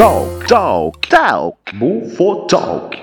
Talk, 0.00 0.46
talk, 0.46 1.08
talk. 1.10 1.58
Bufo 1.78 2.46
Talk. 2.46 3.02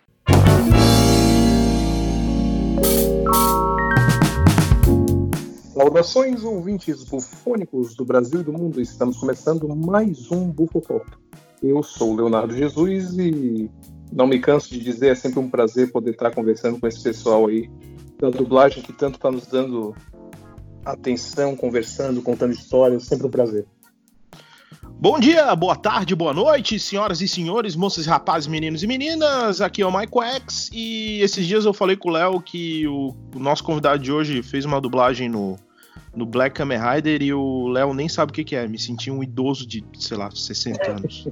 Saudações, 5.75 6.43
ouvintes 6.43 7.03
bufônicos 7.03 7.95
do 7.95 8.03
Brasil 8.03 8.41
e 8.41 8.43
do 8.43 8.51
mundo. 8.51 8.81
Estamos 8.81 9.17
começando 9.17 9.69
mais 9.75 10.31
um 10.31 10.49
Bufo 10.49 10.81
Talk. 10.81 11.05
Eu 11.61 11.83
sou 11.83 12.15
Leonardo 12.15 12.57
Jesus 12.57 13.15
e 13.19 13.69
não 14.11 14.25
me 14.25 14.39
canso 14.39 14.71
de 14.71 14.79
dizer, 14.79 15.09
é 15.09 15.15
sempre 15.15 15.37
um 15.37 15.51
prazer 15.51 15.91
poder 15.91 16.13
estar 16.13 16.33
conversando 16.33 16.79
com 16.79 16.87
esse 16.87 17.03
pessoal 17.03 17.45
aí 17.45 17.69
da 18.17 18.31
dublagem 18.31 18.81
que 18.81 18.91
tanto 18.91 19.17
está 19.17 19.29
nos 19.29 19.45
dando 19.45 19.95
atenção, 20.83 21.55
conversando, 21.55 22.23
contando 22.23 22.53
histórias, 22.53 23.03
sempre 23.03 23.27
um 23.27 23.29
prazer. 23.29 23.67
Bom 24.99 25.19
dia, 25.19 25.55
boa 25.55 25.75
tarde, 25.75 26.15
boa 26.15 26.33
noite, 26.33 26.79
senhoras 26.79 27.21
e 27.21 27.27
senhores, 27.27 27.75
moças 27.75 28.05
e 28.05 28.09
rapazes, 28.09 28.47
meninos 28.47 28.81
e 28.81 28.87
meninas. 28.87 29.61
Aqui 29.61 29.81
é 29.81 29.85
o 29.85 29.91
Michael 29.91 30.35
X 30.35 30.69
e 30.73 31.21
esses 31.21 31.45
dias 31.45 31.65
eu 31.65 31.73
falei 31.73 31.95
com 31.95 32.09
o 32.09 32.11
Léo 32.11 32.41
que 32.41 32.87
o, 32.87 33.15
o, 33.35 33.39
nosso 33.39 33.63
convidado 33.63 34.01
de 34.01 34.11
hoje 34.11 34.41
fez 34.41 34.65
uma 34.65 34.81
dublagem 34.81 35.29
no, 35.29 35.55
no 36.15 36.25
Black 36.25 36.55
Kamen 36.55 36.79
Rider 36.79 37.21
e 37.21 37.33
o 37.33 37.67
Léo 37.67 37.93
nem 37.93 38.09
sabe 38.09 38.31
o 38.31 38.33
que, 38.33 38.43
que 38.43 38.55
é. 38.55 38.67
Me 38.67 38.79
senti 38.79 39.11
um 39.11 39.21
idoso 39.21 39.67
de, 39.67 39.85
sei 39.99 40.17
lá, 40.17 40.31
60 40.31 40.89
anos. 40.91 41.27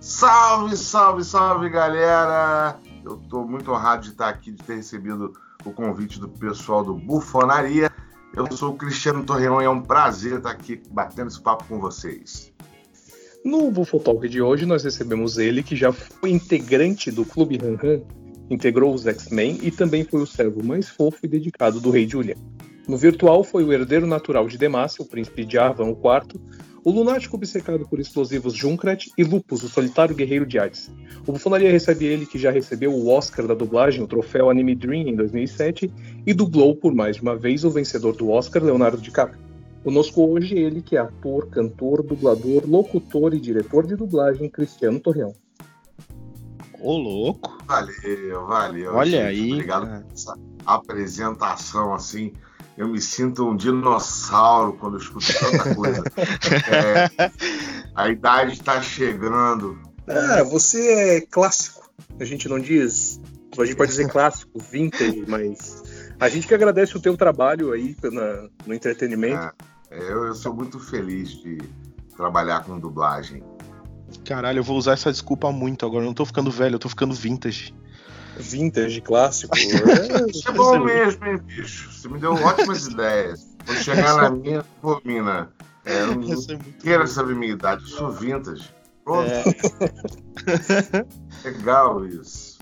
salve, 0.00 0.76
salve, 0.76 1.24
salve, 1.24 1.68
galera! 1.68 2.78
Eu 3.04 3.18
tô 3.28 3.44
muito 3.44 3.70
honrado 3.70 4.02
de 4.02 4.08
estar 4.08 4.30
aqui, 4.30 4.50
de 4.50 4.62
ter 4.62 4.76
recebido 4.76 5.34
o 5.62 5.70
convite 5.70 6.18
do 6.18 6.28
pessoal 6.28 6.82
do 6.82 6.94
Bufonaria. 6.94 7.92
Eu 8.36 8.50
sou 8.56 8.72
o 8.72 8.76
Cristiano 8.76 9.24
Torreão 9.24 9.62
e 9.62 9.64
é 9.64 9.70
um 9.70 9.80
prazer 9.80 10.38
estar 10.38 10.50
aqui 10.50 10.82
batendo 10.90 11.28
esse 11.28 11.40
papo 11.40 11.64
com 11.68 11.78
vocês. 11.78 12.52
No 13.44 13.70
Buffo 13.70 14.00
Talk 14.00 14.28
de 14.28 14.42
hoje, 14.42 14.66
nós 14.66 14.82
recebemos 14.82 15.38
ele, 15.38 15.62
que 15.62 15.76
já 15.76 15.92
foi 15.92 16.30
integrante 16.30 17.12
do 17.12 17.24
Clube 17.24 17.60
Han 17.62 17.78
Han, 17.80 18.02
integrou 18.50 18.92
os 18.92 19.06
X-Men 19.06 19.60
e 19.62 19.70
também 19.70 20.02
foi 20.02 20.20
o 20.20 20.26
servo 20.26 20.64
mais 20.64 20.88
fofo 20.88 21.18
e 21.22 21.28
dedicado 21.28 21.80
do 21.80 21.90
Rei 21.90 22.08
Julian. 22.08 22.34
No 22.88 22.96
virtual, 22.96 23.44
foi 23.44 23.62
o 23.62 23.72
herdeiro 23.72 24.06
natural 24.06 24.48
de 24.48 24.58
Demacia, 24.58 25.04
o 25.04 25.08
príncipe 25.08 25.44
de 25.44 25.56
Arvan 25.56 25.90
IV, 25.90 26.40
o 26.84 26.90
lunático 26.90 27.36
obcecado 27.36 27.88
por 27.88 27.98
explosivos 27.98 28.52
Junkrat 28.52 29.06
e 29.16 29.24
Lupus, 29.24 29.62
o 29.62 29.68
solitário 29.70 30.14
guerreiro 30.14 30.44
de 30.44 30.58
Hades. 30.58 30.92
O 31.26 31.32
Bufonaria 31.32 31.70
recebe 31.70 32.04
ele, 32.04 32.26
que 32.26 32.38
já 32.38 32.50
recebeu 32.50 32.92
o 32.92 33.08
Oscar 33.08 33.46
da 33.46 33.54
dublagem, 33.54 34.02
o 34.02 34.06
troféu 34.06 34.50
Anime 34.50 34.74
Dream, 34.74 35.08
em 35.08 35.16
2007, 35.16 35.90
e 36.26 36.32
dublou 36.32 36.74
por 36.76 36.94
mais 36.94 37.16
de 37.16 37.22
uma 37.22 37.36
vez 37.36 37.64
o 37.64 37.70
vencedor 37.70 38.14
do 38.16 38.30
Oscar, 38.30 38.62
Leonardo 38.62 38.98
DiCaprio. 38.98 39.40
Conosco 39.82 40.26
hoje 40.26 40.56
ele, 40.56 40.80
que 40.80 40.96
é 40.96 41.00
ator, 41.00 41.48
cantor, 41.48 42.02
dublador, 42.02 42.64
locutor 42.66 43.34
e 43.34 43.40
diretor 43.40 43.86
de 43.86 43.96
dublagem, 43.96 44.48
Cristiano 44.48 44.98
Torreão. 44.98 45.34
Ô, 46.80 46.96
louco! 46.96 47.58
Valeu, 47.66 48.46
valeu. 48.46 48.94
Olha 48.94 49.10
gente, 49.10 49.40
aí. 49.40 49.52
Obrigado 49.52 49.86
cara. 49.86 50.00
por 50.00 50.12
essa 50.12 50.38
apresentação 50.64 51.94
assim 51.94 52.32
eu 52.76 52.88
me 52.88 53.00
sinto 53.00 53.48
um 53.48 53.56
dinossauro 53.56 54.72
quando 54.74 54.94
eu 54.94 55.00
escuto 55.00 55.26
tanta 55.38 55.74
coisa. 55.74 56.02
é, 56.68 57.30
a 57.94 58.08
idade 58.08 58.54
está 58.54 58.82
chegando. 58.82 59.78
Ah, 60.06 60.42
você 60.42 61.16
é 61.16 61.20
clássico. 61.20 61.88
A 62.18 62.24
gente 62.24 62.48
não 62.48 62.58
diz. 62.58 63.20
A 63.56 63.64
gente 63.64 63.76
pode 63.76 63.92
dizer 63.92 64.08
clássico, 64.08 64.58
vintage, 64.58 65.24
mas 65.28 65.82
a 66.18 66.28
gente 66.28 66.46
que 66.46 66.54
agradece 66.54 66.96
o 66.96 67.00
teu 67.00 67.16
trabalho 67.16 67.72
aí 67.72 67.96
na, 68.02 68.48
no 68.66 68.74
entretenimento. 68.74 69.54
É, 69.90 69.98
eu, 69.98 70.26
eu 70.26 70.34
sou 70.34 70.54
muito 70.54 70.78
feliz 70.78 71.30
de 71.30 71.58
trabalhar 72.16 72.64
com 72.64 72.78
dublagem. 72.78 73.42
Caralho, 74.24 74.60
eu 74.60 74.64
vou 74.64 74.76
usar 74.76 74.92
essa 74.92 75.10
desculpa 75.10 75.50
muito 75.50 75.84
agora. 75.84 76.02
Eu 76.02 76.06
não 76.06 76.14
tô 76.14 76.24
ficando 76.24 76.50
velho, 76.50 76.76
eu 76.76 76.78
tô 76.78 76.88
ficando 76.88 77.14
vintage 77.14 77.74
vintage, 78.36 79.00
clássico. 79.00 79.56
É, 79.56 80.30
Isso 80.30 80.48
é 80.48 80.52
bom 80.52 80.78
mesmo, 80.84 81.24
hein, 81.26 81.38
bicho? 81.38 81.90
Você 81.92 82.08
me 82.08 82.18
deu 82.18 82.34
ótimas 82.34 82.86
ideias. 82.88 83.56
Quando 83.64 83.78
chegar 83.78 84.16
na 84.16 84.30
minha, 84.30 84.64
pô, 84.80 85.00
mina, 85.04 85.50
é, 85.84 86.04
não 86.06 86.22
é 86.32 86.58
queira 86.80 87.06
saber 87.06 87.34
minha 87.34 87.52
idade, 87.52 87.82
eu 87.82 87.88
sou 87.88 88.10
vintage. 88.12 88.68
Pronto. 89.04 89.30
É. 89.30 89.44
Legal 91.44 92.06
isso. 92.06 92.58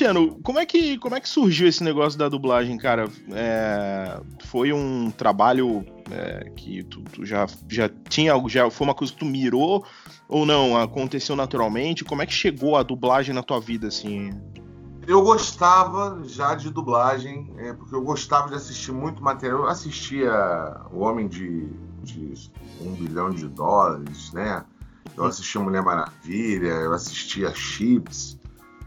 Cristiano, 0.00 0.40
como 0.42 0.58
é 0.58 0.64
que, 0.64 0.96
como 0.96 1.14
é 1.14 1.20
que 1.20 1.28
surgiu 1.28 1.68
esse 1.68 1.84
negócio 1.84 2.18
da 2.18 2.26
dublagem, 2.26 2.78
cara? 2.78 3.06
É, 3.32 4.18
foi 4.46 4.72
um 4.72 5.10
trabalho 5.10 5.84
é, 6.10 6.50
que 6.56 6.82
tu, 6.84 7.02
tu, 7.02 7.26
já, 7.26 7.46
já 7.68 7.90
tinha 8.08 8.32
algo, 8.32 8.48
já 8.48 8.70
foi 8.70 8.86
uma 8.86 8.94
coisa 8.94 9.12
que 9.12 9.18
tu 9.18 9.26
mirou 9.26 9.84
ou 10.26 10.46
não? 10.46 10.74
Aconteceu 10.74 11.36
naturalmente? 11.36 12.02
Como 12.02 12.22
é 12.22 12.26
que 12.26 12.32
chegou 12.32 12.78
a 12.78 12.82
dublagem 12.82 13.34
na 13.34 13.42
tua 13.42 13.60
vida, 13.60 13.88
assim? 13.88 14.30
Eu 15.06 15.22
gostava 15.22 16.22
já 16.24 16.54
de 16.54 16.70
dublagem, 16.70 17.52
é, 17.58 17.74
porque 17.74 17.94
eu 17.94 18.00
gostava 18.00 18.48
de 18.48 18.54
assistir 18.54 18.92
muito 18.92 19.22
material. 19.22 19.58
Eu 19.58 19.68
assistia 19.68 20.32
O 20.90 21.00
Homem 21.00 21.28
de, 21.28 21.68
de 22.02 22.50
Um 22.80 22.92
Bilhão 22.92 23.28
de 23.28 23.46
Dólares, 23.48 24.32
né? 24.32 24.64
Eu 25.14 25.26
assistia 25.26 25.60
Mulher 25.60 25.82
Maravilha, 25.82 26.68
eu 26.68 26.94
assistia 26.94 27.52
Chips. 27.54 28.39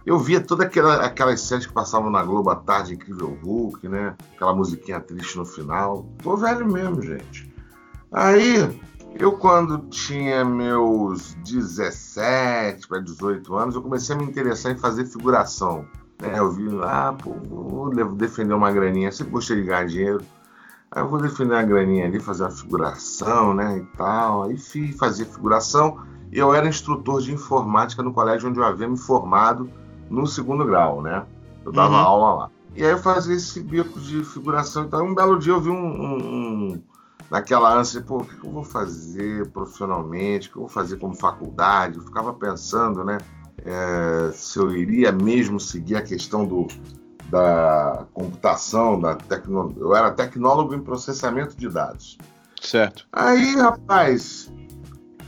Eu 0.05 0.19
via 0.19 0.41
todas 0.41 0.65
aquela, 0.65 0.95
aquelas 1.05 1.39
séries 1.41 1.65
que 1.65 1.71
passavam 1.71 2.09
na 2.09 2.21
Globo 2.23 2.49
à 2.49 2.55
tarde, 2.55 2.93
Incrível 2.93 3.37
Hulk, 3.41 3.87
né? 3.87 4.15
Aquela 4.35 4.53
musiquinha 4.53 4.99
triste 4.99 5.37
no 5.37 5.45
final. 5.45 6.05
Tô 6.21 6.35
velho 6.35 6.69
mesmo, 6.69 7.01
gente. 7.01 7.53
Aí, 8.11 8.81
eu 9.15 9.31
quando 9.31 9.77
tinha 9.87 10.43
meus 10.43 11.35
17 11.45 12.85
para 12.85 12.99
18 12.99 13.55
anos, 13.55 13.75
eu 13.75 13.81
comecei 13.81 14.13
a 14.13 14.17
me 14.19 14.25
interessar 14.25 14.73
em 14.73 14.77
fazer 14.77 15.05
figuração. 15.05 15.85
Né? 16.21 16.37
Eu 16.37 16.51
vi, 16.51 16.67
ah, 16.83 17.15
pô, 17.17 17.31
vou 17.47 17.89
defender 18.13 18.53
uma 18.53 18.71
graninha. 18.71 19.09
Sempre 19.09 19.31
gostei 19.31 19.55
de 19.55 19.63
ganhar 19.63 19.85
dinheiro. 19.85 20.21
Aí 20.91 21.01
eu 21.01 21.07
vou 21.07 21.21
defender 21.21 21.53
uma 21.53 21.63
graninha 21.63 22.05
ali, 22.05 22.19
fazer 22.19 22.43
uma 22.43 22.51
figuração, 22.51 23.53
né, 23.53 23.77
e 23.77 23.97
tal. 23.97 24.43
Aí 24.43 24.57
fiz, 24.57 24.97
fazia 24.97 25.25
figuração. 25.25 25.97
Eu 26.29 26.53
era 26.53 26.67
instrutor 26.67 27.21
de 27.21 27.33
informática 27.33 28.03
no 28.03 28.13
colégio 28.13 28.49
onde 28.49 28.59
eu 28.59 28.65
havia 28.65 28.87
me 28.87 28.97
formado 28.97 29.69
no 30.09 30.27
segundo 30.27 30.65
grau, 30.65 31.01
né? 31.01 31.25
Eu 31.65 31.71
dava 31.71 31.93
uhum. 31.93 31.99
aula 31.99 32.33
lá. 32.35 32.49
E 32.75 32.83
aí 32.83 32.91
eu 32.91 32.97
fazia 32.97 33.35
esse 33.35 33.59
bico 33.59 33.99
de 33.99 34.23
figuração. 34.23 34.85
Então, 34.85 35.05
um 35.05 35.13
belo 35.13 35.37
dia 35.37 35.53
eu 35.53 35.61
vi 35.61 35.69
um, 35.69 35.75
um, 35.75 36.17
um 36.17 36.83
naquela 37.29 37.73
ânsia, 37.73 38.01
pô, 38.01 38.17
o 38.17 38.25
que 38.25 38.43
eu 38.43 38.51
vou 38.51 38.63
fazer 38.63 39.49
profissionalmente, 39.49 40.49
o 40.49 40.51
que 40.51 40.57
eu 40.57 40.61
vou 40.61 40.69
fazer 40.69 40.97
como 40.97 41.15
faculdade? 41.15 41.97
Eu 41.97 42.03
ficava 42.03 42.33
pensando, 42.33 43.03
né, 43.03 43.17
é, 43.63 44.31
se 44.33 44.59
eu 44.59 44.75
iria 44.75 45.11
mesmo 45.11 45.59
seguir 45.59 45.95
a 45.95 46.01
questão 46.01 46.45
do, 46.45 46.67
da 47.29 48.05
computação, 48.13 48.99
da 48.99 49.15
tecnologia. 49.15 49.81
Eu 49.81 49.95
era 49.95 50.11
tecnólogo 50.11 50.75
em 50.75 50.81
processamento 50.81 51.55
de 51.55 51.69
dados. 51.69 52.17
Certo. 52.61 53.07
Aí, 53.11 53.55
rapaz, 53.55 54.51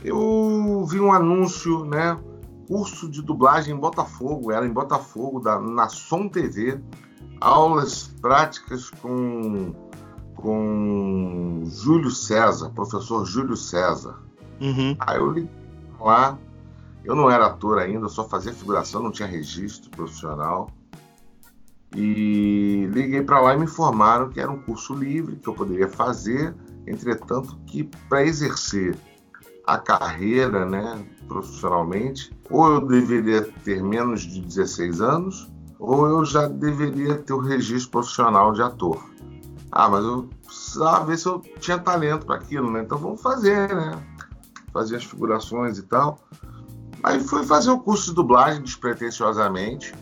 eu 0.04 0.84
vi 0.88 1.00
um 1.00 1.12
anúncio, 1.12 1.84
né? 1.84 2.16
Curso 2.66 3.08
de 3.08 3.22
dublagem 3.22 3.74
em 3.74 3.78
Botafogo, 3.78 4.52
era 4.52 4.66
em 4.66 4.72
Botafogo, 4.72 5.40
da, 5.40 5.60
na 5.60 5.88
Som 5.88 6.28
TV, 6.28 6.80
aulas 7.40 8.08
práticas 8.20 8.90
com, 8.90 9.74
com 10.34 11.62
Júlio 11.66 12.10
César, 12.10 12.70
professor 12.70 13.24
Júlio 13.24 13.56
César. 13.56 14.20
Uhum. 14.60 14.96
Aí 14.98 15.18
eu 15.18 15.30
li 15.30 15.50
lá, 16.00 16.38
eu 17.04 17.14
não 17.14 17.30
era 17.30 17.46
ator 17.46 17.78
ainda, 17.78 18.08
só 18.08 18.28
fazia 18.28 18.52
figuração, 18.52 19.02
não 19.02 19.10
tinha 19.10 19.28
registro 19.28 19.90
profissional. 19.90 20.70
E 21.94 22.88
liguei 22.92 23.22
para 23.22 23.40
lá 23.40 23.54
e 23.54 23.58
me 23.58 23.64
informaram 23.64 24.28
que 24.28 24.40
era 24.40 24.50
um 24.50 24.58
curso 24.58 24.92
livre 24.92 25.36
que 25.36 25.48
eu 25.48 25.54
poderia 25.54 25.88
fazer, 25.88 26.54
entretanto 26.86 27.56
que 27.66 27.84
para 28.08 28.24
exercer 28.24 28.96
a 29.66 29.78
carreira, 29.78 30.64
né, 30.64 31.04
profissionalmente, 31.26 32.30
ou 32.48 32.74
eu 32.74 32.80
deveria 32.86 33.42
ter 33.64 33.82
menos 33.82 34.22
de 34.22 34.40
16 34.40 35.00
anos, 35.00 35.50
ou 35.78 36.06
eu 36.06 36.24
já 36.24 36.46
deveria 36.46 37.16
ter 37.16 37.32
o 37.32 37.38
registro 37.38 37.90
profissional 37.90 38.52
de 38.52 38.62
ator. 38.62 39.02
Ah, 39.72 39.88
mas 39.88 40.04
eu 40.04 40.28
precisava 40.44 41.04
ver 41.04 41.18
se 41.18 41.26
eu 41.26 41.40
tinha 41.60 41.78
talento 41.78 42.24
para 42.24 42.36
aquilo, 42.36 42.70
né? 42.70 42.82
Então 42.82 42.96
vamos 42.96 43.20
fazer, 43.20 43.74
né? 43.74 43.92
Fazer 44.72 44.96
as 44.96 45.04
figurações 45.04 45.78
e 45.78 45.82
tal. 45.82 46.18
Aí 47.02 47.20
fui 47.20 47.44
fazer 47.44 47.70
o 47.70 47.78
curso 47.78 48.10
de 48.10 48.14
dublagem 48.14 48.62
despretensiosamente 48.62 49.92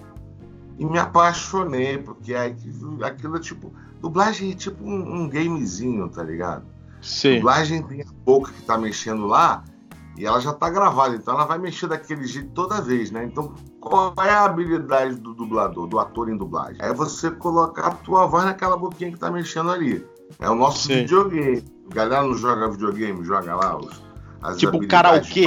e 0.78 0.84
me 0.84 0.98
apaixonei, 0.98 1.98
porque 1.98 2.34
aquilo 2.34 3.36
é 3.36 3.40
tipo. 3.40 3.72
Dublagem 4.00 4.52
é 4.52 4.54
tipo 4.54 4.84
um, 4.84 5.22
um 5.22 5.28
gamezinho, 5.28 6.08
tá 6.08 6.22
ligado? 6.22 6.73
Sim. 7.04 7.36
Dublagem 7.36 7.82
tem 7.82 8.00
a 8.00 8.12
boca 8.24 8.50
que 8.50 8.62
tá 8.62 8.78
mexendo 8.78 9.26
lá 9.26 9.62
e 10.16 10.24
ela 10.24 10.40
já 10.40 10.52
tá 10.52 10.70
gravada, 10.70 11.14
então 11.16 11.34
ela 11.34 11.44
vai 11.44 11.58
mexer 11.58 11.86
daquele 11.86 12.26
jeito 12.26 12.48
toda 12.50 12.80
vez, 12.80 13.10
né? 13.10 13.24
Então, 13.24 13.52
qual 13.80 14.14
é 14.18 14.30
a 14.30 14.44
habilidade 14.44 15.16
do 15.16 15.34
dublador, 15.34 15.86
do 15.86 15.98
ator 15.98 16.30
em 16.30 16.36
dublagem? 16.36 16.78
É 16.80 16.92
você 16.92 17.30
colocar 17.30 17.88
a 17.88 17.90
tua 17.90 18.26
voz 18.26 18.44
naquela 18.44 18.76
boquinha 18.76 19.10
que 19.10 19.18
tá 19.18 19.30
mexendo 19.30 19.70
ali. 19.70 20.06
É 20.38 20.48
o 20.48 20.54
nosso 20.54 20.86
Sim. 20.86 21.00
videogame. 21.00 21.64
A 21.90 21.94
galera 21.94 22.22
não 22.22 22.34
joga 22.34 22.70
videogame, 22.70 23.24
joga 23.24 23.54
lá 23.54 23.76
os, 23.76 24.02
as 24.40 24.56
Tipo 24.56 24.86
karaokê. 24.86 25.46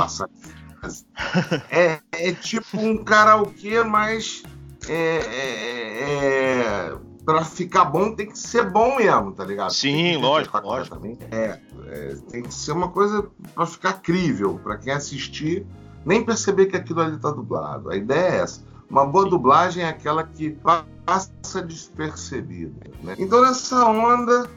É, 1.72 2.00
é 2.12 2.34
tipo 2.34 2.78
um 2.80 3.04
karaokê, 3.04 3.84
mas 3.84 4.44
é, 4.88 5.18
é, 5.18 6.98
pra 7.28 7.44
ficar 7.44 7.84
bom 7.84 8.16
tem 8.16 8.28
que 8.28 8.40
ser 8.40 8.70
bom 8.70 8.96
mesmo, 8.96 9.34
tá 9.34 9.44
ligado? 9.44 9.74
Sim, 9.74 9.92
Tem 9.92 10.18
lógico, 10.18 10.58
interpretar 10.58 11.00
lógico. 11.02 11.28
É, 11.30 11.60
é, 11.88 12.16
tem 12.32 12.42
que 12.42 12.54
ser 12.54 12.72
uma 12.72 12.88
coisa 12.88 13.30
pra 13.54 13.66
ficar 13.66 13.94
crível, 14.02 14.58
pra 14.64 14.78
quem 14.78 14.94
assistir 14.94 15.68
nem 16.06 16.24
perceber 16.24 16.68
que 16.68 16.78
aquilo 16.78 17.02
ali 17.02 17.18
tá 17.18 17.30
dublado. 17.30 17.90
A 17.90 17.98
ideia 17.98 18.30
é 18.30 18.38
essa. 18.38 18.62
Uma 18.90 19.06
boa 19.06 19.30
dublagem 19.30 19.84
é 19.84 19.90
aquela 19.90 20.24
que 20.24 20.58
passa 21.06 21.62
despercebida. 21.62 22.90
Né? 23.04 23.16
Então, 23.20 23.42
nessa 23.42 23.86
onda, 23.86 24.50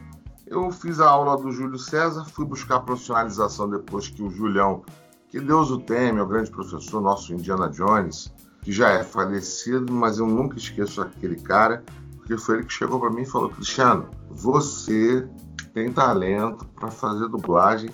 eu 0.46 0.70
fiz 0.70 1.00
a 1.00 1.10
aula 1.10 1.36
do 1.36 1.50
Júlio 1.50 1.76
César, 1.76 2.24
fui 2.26 2.44
buscar 2.44 2.78
profissionalização 2.80 3.68
depois 3.68 4.06
que 4.06 4.22
o 4.22 4.30
Julião, 4.30 4.84
que 5.28 5.40
Deus 5.40 5.72
o 5.72 5.78
teme, 5.80 6.20
é 6.20 6.22
o 6.22 6.26
grande 6.26 6.52
professor, 6.52 7.00
nosso 7.00 7.34
Indiana 7.34 7.68
Jones, 7.68 8.32
que 8.62 8.70
já 8.70 8.90
é 8.90 9.02
falecido, 9.02 9.92
mas 9.92 10.20
eu 10.20 10.26
nunca 10.28 10.56
esqueço 10.56 11.02
aquele 11.02 11.34
cara, 11.34 11.82
porque 12.30 12.36
foi 12.38 12.54
ele 12.56 12.64
que 12.66 12.72
chegou 12.72 13.00
para 13.00 13.10
mim 13.10 13.22
e 13.22 13.26
falou: 13.26 13.50
Cristiano, 13.50 14.08
você 14.30 15.28
tem 15.74 15.92
talento 15.92 16.64
para 16.76 16.90
fazer 16.90 17.28
dublagem, 17.28 17.90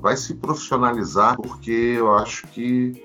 vai 0.00 0.16
se 0.16 0.34
profissionalizar, 0.34 1.36
porque 1.36 1.70
eu 1.70 2.12
acho 2.14 2.46
que 2.48 3.04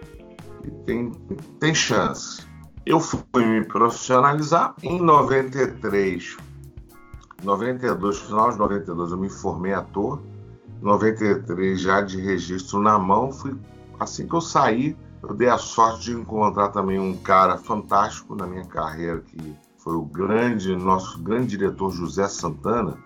tem, 0.86 1.12
tem 1.60 1.76
chance. 1.76 2.48
Eu 2.84 3.00
fui 3.00 3.46
me 3.46 3.64
profissionalizar 3.64 4.74
em 4.82 5.00
93, 5.00 6.38
92, 7.44 8.18
final 8.20 8.52
de 8.52 8.58
92 8.58 9.12
eu 9.12 9.18
me 9.18 9.30
formei 9.30 9.74
ator, 9.74 10.20
93 10.82 11.80
já 11.80 12.02
de 12.02 12.20
registro 12.20 12.80
na 12.80 12.98
mão, 12.98 13.32
fui 13.32 13.56
assim 14.00 14.28
que 14.28 14.34
eu 14.34 14.42
saí, 14.42 14.98
eu 15.22 15.36
dei 15.36 15.48
a 15.48 15.60
sorte 15.60 16.06
de 16.06 16.14
encontrar 16.14 16.70
também 16.70 16.98
um 16.98 17.16
cara 17.16 17.56
fantástico 17.56 18.36
na 18.36 18.48
minha 18.48 18.66
carreira 18.66 19.22
que 19.22 19.56
foi 19.84 19.96
o 19.96 20.04
grande 20.04 20.76
nosso 20.76 21.18
grande 21.20 21.58
diretor 21.58 21.92
José 21.92 22.28
Santana, 22.28 22.98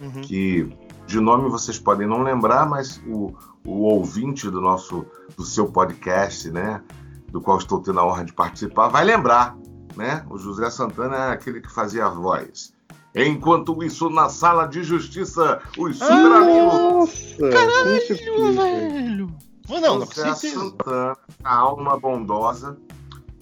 Uhum. 0.00 0.22
que 0.22 0.68
de 1.06 1.20
nome 1.20 1.48
vocês 1.48 1.78
podem 1.78 2.08
não 2.08 2.22
lembrar, 2.22 2.66
mas 2.68 3.00
o, 3.06 3.32
o 3.64 3.82
ouvinte 3.82 4.50
do 4.50 4.60
nosso 4.60 5.04
do 5.36 5.44
seu 5.44 5.66
podcast, 5.70 6.50
né, 6.50 6.82
do 7.28 7.40
qual 7.40 7.58
estou 7.58 7.80
tendo 7.80 8.00
a 8.00 8.06
honra 8.06 8.24
de 8.24 8.32
participar, 8.32 8.88
vai 8.88 9.04
lembrar, 9.04 9.56
né? 9.96 10.24
O 10.28 10.38
José 10.38 10.70
Santana 10.70 11.16
é 11.16 11.30
aquele 11.32 11.60
que 11.60 11.70
fazia 11.70 12.06
a 12.06 12.08
voz. 12.08 12.74
Enquanto 13.14 13.82
isso, 13.84 14.08
na 14.10 14.28
sala 14.28 14.66
de 14.66 14.82
justiça, 14.82 15.60
os 15.78 15.98
super 15.98 16.32
amigos 16.32 17.10
certeza. 17.10 18.52
velho. 18.52 19.26
Não, 19.68 19.80
não, 19.80 20.06
com 20.06 20.14
José. 20.14 20.34
Santana, 20.34 21.16
a 21.44 21.56
alma 21.56 21.98
bondosa, 21.98 22.76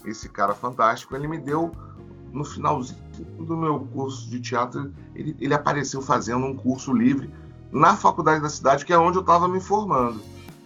esse 0.04 0.28
cara 0.28 0.54
fantástico, 0.54 1.14
ele 1.16 1.28
me 1.28 1.38
deu 1.38 1.70
no 2.32 2.44
finalzinho 2.44 2.99
do 3.38 3.56
meu 3.56 3.81
curso 3.93 4.29
de 4.31 4.41
teatro, 4.41 4.93
ele, 5.15 5.37
ele 5.41 5.55
apareceu 5.55 6.00
fazendo 6.00 6.44
um 6.47 6.56
curso 6.56 6.93
livre 6.93 7.31
na 7.73 7.97
faculdade 7.97 8.43
da 8.43 8.49
cidade, 8.49 8.85
que 8.85 8.93
é 8.93 8.99
onde 8.99 9.19
eu 9.19 9.23
estava 9.23 9.47
me 9.49 9.61
formando. 9.61 10.21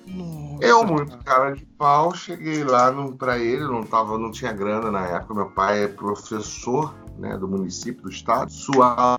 Nossa, 0.07 0.65
Eu, 0.65 0.85
muito 0.85 1.17
cara 1.19 1.53
de 1.53 1.65
pau, 1.65 2.15
cheguei 2.15 2.63
lá 2.63 2.93
pra 3.19 3.39
ele, 3.39 3.65
não, 3.65 3.83
tava, 3.83 4.19
não 4.19 4.31
tinha 4.31 4.53
grana 4.53 4.91
na 4.91 5.07
época. 5.07 5.35
Meu 5.35 5.51
pai 5.51 5.85
é 5.85 5.89
professor 5.89 6.95
né, 7.19 7.37
do 7.37 7.49
município, 7.49 8.03
do 8.03 8.11
estado, 8.11 8.51
suava 8.51 9.17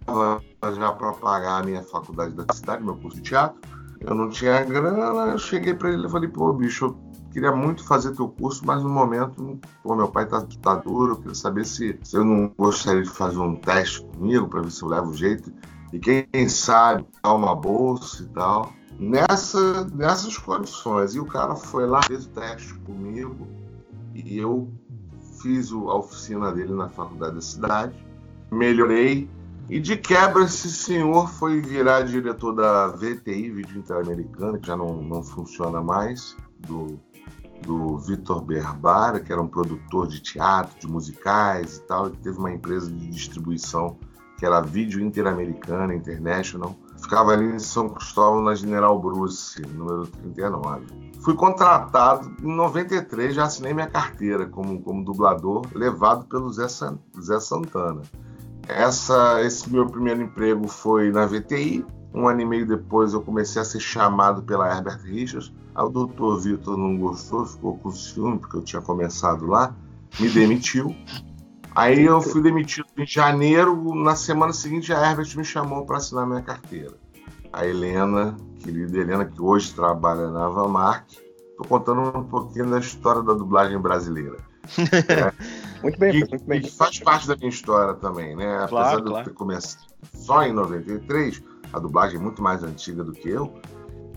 já 0.76 0.92
para 0.92 1.14
pagar 1.14 1.62
a 1.62 1.64
minha 1.64 1.84
faculdade 1.84 2.34
da 2.34 2.46
cidade, 2.54 2.84
meu 2.84 2.96
curso 2.96 3.18
de 3.18 3.24
teatro. 3.24 3.60
Eu 4.00 4.14
não 4.14 4.30
tinha 4.30 4.64
grana, 4.64 5.32
eu 5.32 5.40
cheguei 5.40 5.74
para 5.74 5.92
ele 5.92 6.06
e 6.06 6.10
falei: 6.10 6.30
pô, 6.30 6.54
bicho, 6.54 6.86
eu 6.86 7.05
queria 7.36 7.52
muito 7.52 7.84
fazer 7.84 8.16
teu 8.16 8.30
curso, 8.30 8.66
mas 8.66 8.82
no 8.82 8.88
momento, 8.88 9.60
pô, 9.84 9.94
meu 9.94 10.08
pai 10.08 10.26
tá, 10.26 10.42
tá 10.62 10.76
duro, 10.76 11.12
eu 11.12 11.18
queria 11.18 11.36
saber 11.36 11.66
se, 11.66 12.00
se 12.02 12.16
eu 12.16 12.24
não 12.24 12.50
gostaria 12.58 13.04
de 13.04 13.10
fazer 13.10 13.40
um 13.40 13.58
teste 13.58 14.02
comigo 14.06 14.48
para 14.48 14.62
ver 14.62 14.72
se 14.72 14.82
eu 14.82 14.88
levo 14.88 15.14
jeito. 15.14 15.52
E 15.92 16.00
quem 16.00 16.48
sabe 16.48 17.06
dar 17.22 17.34
uma 17.34 17.54
bolsa 17.54 18.24
e 18.24 18.28
tal 18.28 18.72
nessa, 18.98 19.84
nessas 19.94 20.38
condições. 20.38 21.14
E 21.14 21.20
o 21.20 21.26
cara 21.26 21.58
foi 21.58 21.86
lá, 21.86 22.02
fez 22.04 22.26
o 22.26 22.30
teste 22.30 22.74
comigo 22.80 23.46
e 24.14 24.38
eu 24.38 24.72
fiz 25.42 25.74
a 25.74 25.96
oficina 25.96 26.54
dele 26.54 26.74
na 26.74 26.88
faculdade 26.88 27.36
da 27.36 27.42
cidade, 27.42 27.94
melhorei. 28.50 29.30
E 29.70 29.78
de 29.78 29.98
quebra, 29.98 30.44
esse 30.44 30.72
senhor 30.72 31.28
foi 31.28 31.60
virar 31.60 32.04
diretor 32.04 32.54
da 32.54 32.88
VTI, 32.88 33.50
Vídeo 33.50 33.78
Interamericano, 33.78 34.58
que 34.58 34.68
já 34.68 34.78
não, 34.78 35.02
não 35.02 35.22
funciona 35.22 35.82
mais, 35.82 36.38
do, 36.60 36.98
do 37.62 37.98
Vitor 37.98 38.44
Berbara, 38.44 39.20
que 39.20 39.32
era 39.32 39.42
um 39.42 39.48
produtor 39.48 40.08
de 40.08 40.20
teatro, 40.20 40.80
de 40.80 40.88
musicais 40.88 41.78
e 41.78 41.82
tal. 41.84 42.08
Ele 42.08 42.18
teve 42.18 42.38
uma 42.38 42.52
empresa 42.52 42.90
de 42.92 43.08
distribuição 43.08 43.98
que 44.38 44.46
era 44.46 44.62
Vídeo 44.62 45.00
Interamericana, 45.02 45.96
International. 45.96 46.76
Ficava 47.02 47.32
ali 47.32 47.46
em 47.46 47.60
São 47.60 47.90
Cristóvão, 47.90 48.42
na 48.42 48.54
General 48.56 49.00
Bruce, 49.00 49.62
número 49.62 50.08
39. 50.08 50.86
Fui 51.22 51.34
contratado 51.34 52.36
em 52.44 52.56
93, 52.56 53.34
já 53.34 53.46
assinei 53.46 53.74
minha 53.74 53.88
carteira 53.88 54.46
como, 54.46 54.82
como 54.82 55.04
dublador, 55.04 55.66
levado 55.74 56.26
pelo 56.26 56.52
Zé, 56.52 56.68
San- 56.68 57.00
Zé 57.20 57.40
Santana. 57.40 58.02
Essa, 58.68 59.42
esse 59.42 59.70
meu 59.72 59.86
primeiro 59.88 60.22
emprego 60.22 60.68
foi 60.68 61.12
na 61.12 61.26
VTI. 61.26 61.86
Um 62.14 62.28
ano 62.28 62.42
e 62.42 62.46
meio 62.46 62.66
depois 62.68 63.14
eu 63.14 63.22
comecei 63.22 63.62
a 63.62 63.66
ser 63.66 63.80
chamado 63.80 64.44
pela 64.44 64.70
Herbert 64.74 65.02
Richards. 65.04 65.54
O 65.78 65.90
doutor 65.90 66.40
Vitor 66.42 66.78
não 66.78 66.98
gostou, 66.98 67.46
ficou 67.46 67.78
com 67.78 67.92
ciúme, 67.92 68.40
porque 68.40 68.58
eu 68.58 68.64
tinha 68.64 68.82
começado 68.82 69.46
lá, 69.46 69.76
me 70.20 70.30
demitiu. 70.30 70.96
Aí 71.76 72.06
eu 72.06 72.22
fui 72.22 72.42
demitido 72.42 72.88
em 72.98 73.06
janeiro. 73.06 73.94
Na 73.96 74.16
semana 74.16 74.54
seguinte, 74.54 74.94
a 74.94 75.10
Herbert 75.12 75.36
me 75.36 75.44
chamou 75.44 75.86
para 75.86 75.98
assinar 75.98 76.26
minha 76.26 76.42
carteira. 76.42 76.94
A 77.52 77.66
Helena, 77.66 78.36
querida 78.60 78.98
Helena, 78.98 79.26
que 79.26 79.42
hoje 79.42 79.74
trabalha 79.74 80.30
na 80.32 80.48
Vanmark. 80.48 81.06
Estou 81.52 81.66
contando 81.68 82.18
um 82.18 82.24
pouquinho 82.24 82.70
da 82.70 82.80
história 82.80 83.22
da 83.22 83.34
dublagem 83.34 83.78
brasileira. 83.80 84.38
Muito 85.84 86.00
bem, 86.00 86.12
que, 86.12 86.20
muito 86.32 86.46
bem. 86.46 86.62
que 86.62 86.72
faz 86.72 87.00
parte 87.00 87.28
da 87.28 87.36
minha 87.36 87.50
história 87.50 87.94
também, 87.94 88.36
né? 88.36 88.56
Apesar 88.56 88.68
Claro, 88.70 88.98
de 89.02 89.06
eu 89.06 89.12
claro. 89.12 89.26
ter 89.30 89.34
começado 89.36 89.84
só 90.16 90.42
em 90.44 90.52
93, 90.52 91.44
a 91.72 91.78
dublagem 91.80 92.18
é 92.18 92.22
muito 92.24 92.42
mais 92.42 92.64
antiga 92.64 93.04
do 93.04 93.12
que 93.12 93.30
eu, 93.30 93.54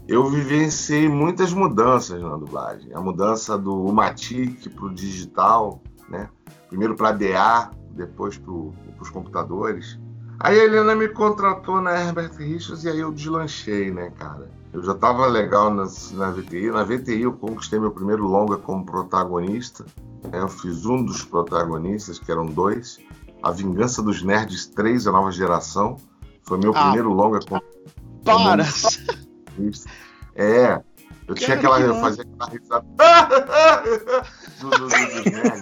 eu 0.09 0.29
vivenciei 0.31 1.09
muitas 1.09 1.53
mudanças 1.53 2.21
na 2.21 2.37
dublagem. 2.37 2.93
A 2.95 3.01
mudança 3.01 3.59
do 3.59 3.93
Matic 3.93 4.69
para 4.75 4.87
o 4.87 4.95
digital, 4.95 5.83
né? 6.09 6.29
Primeiro 6.69 6.97
para 6.97 7.13
DA, 7.13 7.71
depois 7.91 8.39
para 8.39 8.53
os 8.53 9.11
computadores. 9.11 9.99
Aí 10.41 10.59
a 10.59 10.65
Helena 10.65 10.95
me 10.95 11.09
contratou 11.09 11.81
na 11.83 12.01
Herbert 12.01 12.33
Richards 12.37 12.85
e 12.85 12.89
aí 12.89 13.01
eu 13.01 13.13
deslanchei, 13.13 13.91
né, 13.91 14.11
cara? 14.19 14.51
Eu 14.73 14.83
já 14.83 14.93
estava 14.93 15.27
legal 15.27 15.71
na, 15.73 15.85
na 16.13 16.31
VTI. 16.31 16.71
Na 16.71 16.85
VTI 16.85 17.23
eu 17.23 17.33
conquistei 17.33 17.79
meu 17.79 17.91
primeiro 17.91 18.25
longa 18.27 18.57
como 18.57 18.85
protagonista. 18.87 19.85
né? 20.31 20.41
Eu 20.41 20.49
fiz 20.49 20.87
um 20.87 21.05
dos 21.05 21.25
protagonistas, 21.25 22.19
que 22.19 22.31
eram 22.31 22.47
dois. 22.47 22.99
A 23.43 23.51
Vingança 23.51 24.03
dos 24.03 24.23
Nerds 24.23 24.67
3, 24.67 25.07
a 25.07 25.13
nova 25.13 25.31
geração. 25.33 25.97
Foi 26.43 26.59
meu 26.59 26.73
Ah, 26.75 26.85
primeiro 26.85 27.13
longa 27.13 27.41
como 27.47 27.63
Para! 28.25 28.65
É. 30.35 30.81
Eu 31.27 31.35
tinha 31.35 31.57
aquela. 31.57 31.77
que 31.79 31.85
Eu 31.85 31.95
fazia 31.97 32.25
aquela 32.25 32.51
risada. 32.51 32.87
do, 34.61 34.71
do, 34.71 34.79
do, 34.79 34.89
dos 34.89 34.93
nerds. 34.93 35.33
né? 35.33 35.61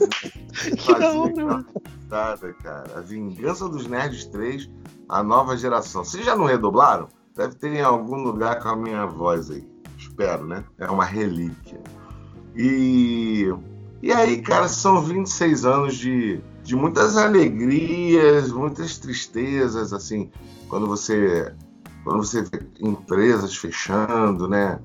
Fazia 0.79 1.25
aquela 1.25 1.65
risada, 2.03 2.53
cara. 2.63 2.99
A 2.99 3.01
Vingança 3.01 3.69
dos 3.69 3.87
Nerds 3.87 4.27
3, 4.27 4.71
a 5.09 5.23
nova 5.23 5.57
geração. 5.57 6.05
Vocês 6.05 6.25
já 6.25 6.37
não 6.37 6.45
redoblaram? 6.45 7.09
Deve 7.35 7.55
ter 7.57 7.73
em 7.73 7.83
algum 7.83 8.17
lugar 8.17 8.61
com 8.61 8.69
a 8.69 8.77
minha 8.77 9.07
voz 9.07 9.51
aí. 9.51 9.67
Espero, 9.99 10.47
né? 10.47 10.65
É 10.79 10.89
uma 10.89 11.05
relíquia. 11.05 11.81
E. 12.55 13.53
E 14.03 14.13
aí, 14.13 14.41
cara, 14.41 14.69
são 14.69 15.03
26 15.03 15.65
anos 15.65 15.97
de, 15.97 16.41
de 16.63 16.77
muitas 16.77 17.17
alegrias, 17.17 18.53
muitas 18.53 18.99
tristezas, 18.99 19.93
assim, 19.93 20.31
quando 20.69 20.87
você 20.87 21.53
quando 22.07 22.25
você 22.25 22.41
vê 22.41 22.65
empresas 22.81 23.57
fechando, 23.57 24.47
né? 24.47 24.79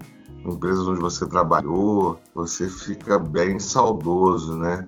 Empresas 0.44 0.88
onde 0.88 1.00
você 1.00 1.24
trabalhou, 1.28 2.20
você 2.34 2.68
fica 2.68 3.20
bem 3.20 3.60
saudoso, 3.60 4.58
né? 4.58 4.88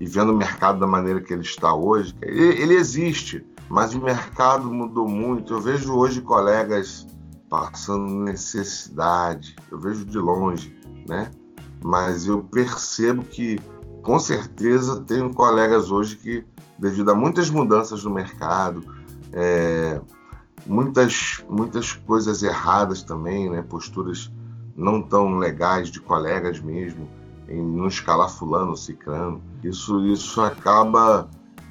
E 0.00 0.04
vendo 0.04 0.32
o 0.32 0.36
mercado 0.36 0.80
da 0.80 0.88
maneira 0.88 1.20
que 1.20 1.32
ele 1.32 1.42
está 1.42 1.72
hoje, 1.72 2.12
ele, 2.20 2.60
ele 2.60 2.74
existe, 2.74 3.46
mas 3.68 3.94
o 3.94 4.02
mercado 4.02 4.68
mudou 4.68 5.06
muito. 5.06 5.54
Eu 5.54 5.60
vejo 5.60 5.94
hoje 5.94 6.20
colegas 6.20 7.06
passando 7.48 8.24
necessidade, 8.24 9.54
eu 9.70 9.78
vejo 9.78 10.04
de 10.04 10.18
longe, 10.18 10.76
né? 11.08 11.30
Mas 11.84 12.26
eu 12.26 12.42
percebo 12.42 13.22
que, 13.22 13.56
com 14.02 14.18
certeza, 14.18 15.00
tenho 15.02 15.32
colegas 15.32 15.92
hoje 15.92 16.16
que, 16.16 16.44
devido 16.76 17.12
a 17.12 17.14
muitas 17.14 17.48
mudanças 17.48 18.02
no 18.02 18.10
mercado, 18.10 18.82
é, 19.32 20.00
muitas, 20.66 21.44
muitas 21.48 21.92
coisas 21.92 22.42
erradas 22.42 23.02
também, 23.02 23.50
né? 23.50 23.62
Posturas 23.62 24.30
não 24.76 25.02
tão 25.02 25.38
legais 25.38 25.90
de 25.90 26.00
colegas 26.00 26.60
mesmo, 26.60 27.08
em 27.48 27.62
não 27.62 27.88
escalar 27.88 28.30
fulano 28.30 28.76
ciclano. 28.76 29.42
Isso, 29.62 30.06
isso 30.06 30.40
acaba 30.40 31.28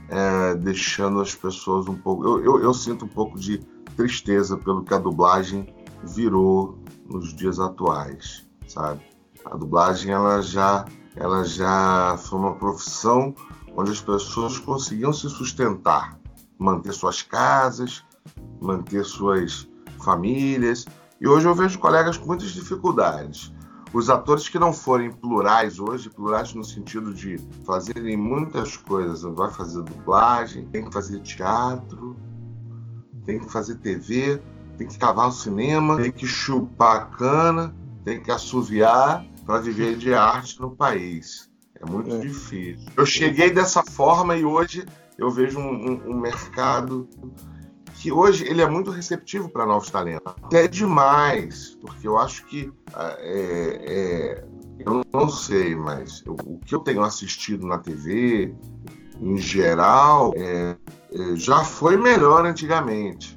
é, 0.09 0.55
deixando 0.55 1.21
as 1.21 1.33
pessoas 1.33 1.87
um 1.87 1.95
pouco. 1.95 2.25
Eu, 2.25 2.43
eu, 2.43 2.63
eu, 2.63 2.73
sinto 2.73 3.05
um 3.05 3.07
pouco 3.07 3.39
de 3.39 3.59
tristeza 3.95 4.57
pelo 4.57 4.83
que 4.83 4.93
a 4.93 4.97
dublagem 4.97 5.73
virou 6.03 6.77
nos 7.09 7.33
dias 7.33 7.59
atuais, 7.59 8.47
sabe? 8.67 9.01
A 9.45 9.55
dublagem 9.55 10.11
ela 10.11 10.41
já, 10.41 10.85
ela 11.15 11.43
já 11.43 12.17
foi 12.17 12.39
uma 12.39 12.55
profissão 12.55 13.33
onde 13.75 13.91
as 13.91 14.01
pessoas 14.01 14.57
conseguiam 14.57 15.13
se 15.13 15.29
sustentar, 15.29 16.19
manter 16.57 16.91
suas 16.93 17.21
casas, 17.21 18.03
manter 18.61 19.03
suas 19.03 19.67
famílias. 20.03 20.85
E 21.19 21.27
hoje 21.27 21.47
eu 21.47 21.55
vejo 21.55 21.79
colegas 21.79 22.17
com 22.17 22.27
muitas 22.27 22.49
dificuldades. 22.51 23.53
Os 23.93 24.09
atores 24.09 24.49
que 24.49 24.59
não 24.59 24.73
forem 24.73 25.11
plurais 25.11 25.79
hoje, 25.79 26.09
plurais 26.09 26.53
no 26.53 26.63
sentido 26.63 27.13
de 27.13 27.37
fazerem 27.65 28.17
muitas 28.17 28.75
coisas, 28.75 29.21
vai 29.21 29.49
fazer 29.51 29.81
dublagem, 29.81 30.67
tem 30.67 30.85
que 30.85 30.93
fazer 30.93 31.19
teatro, 31.21 32.15
tem 33.25 33.39
que 33.39 33.51
fazer 33.51 33.75
TV, 33.75 34.41
tem 34.77 34.87
que 34.87 34.97
cavar 34.97 35.29
o 35.29 35.31
cinema, 35.31 35.97
tem 35.97 36.11
que 36.11 36.27
chupar 36.27 36.97
a 36.97 37.05
cana, 37.05 37.75
tem 38.03 38.21
que 38.21 38.29
assoviar 38.29 39.25
para 39.45 39.59
viver 39.59 39.97
de 39.97 40.13
arte 40.13 40.59
no 40.59 40.71
país. 40.71 41.49
É 41.75 41.89
muito 41.89 42.13
é. 42.13 42.19
difícil. 42.19 42.87
Eu 42.95 43.05
cheguei 43.05 43.51
dessa 43.51 43.83
forma 43.83 44.35
e 44.35 44.43
hoje 44.43 44.85
eu 45.17 45.31
vejo 45.31 45.59
um, 45.59 45.91
um, 45.91 46.11
um 46.11 46.19
mercado 46.19 47.07
que 47.97 48.11
hoje 48.11 48.47
ele 48.47 48.61
é 48.61 48.69
muito 48.69 48.91
receptivo 48.91 49.49
para 49.49 49.65
novos 49.65 49.89
talentos. 49.89 50.33
Até 50.43 50.67
demais, 50.67 51.77
porque 51.81 52.07
eu 52.07 52.17
acho 52.17 52.45
que 52.45 52.71
é, 52.95 53.81
é, 54.39 54.45
eu 54.79 55.01
não 55.11 55.29
sei, 55.29 55.75
mas 55.75 56.23
eu, 56.25 56.35
o 56.45 56.59
que 56.59 56.75
eu 56.75 56.79
tenho 56.79 57.01
assistido 57.01 57.65
na 57.65 57.79
TV, 57.79 58.53
em 59.19 59.37
geral, 59.37 60.33
é, 60.35 60.77
é, 61.11 61.35
já 61.35 61.63
foi 61.63 61.97
melhor 61.97 62.45
antigamente. 62.45 63.35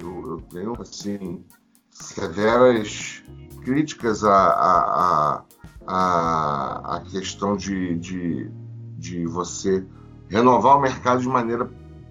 Eu, 0.00 0.30
eu, 0.32 0.40
tenho 0.50 0.80
assim 0.80 1.44
severas 1.90 3.22
críticas 3.62 4.24
à, 4.24 4.48
à, 4.48 5.44
à, 5.86 6.96
à 6.96 7.00
questão 7.00 7.56
de, 7.56 7.96
de, 7.96 8.50
de 8.98 9.26
você 9.26 9.86
renovar 10.28 10.78
o 10.78 10.80
mercado 10.80 11.20
de 11.20 11.28
maneira 11.28 11.70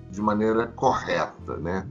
de 0.10 0.22
maneira 0.22 0.68
correta, 0.68 1.58
né? 1.58 1.86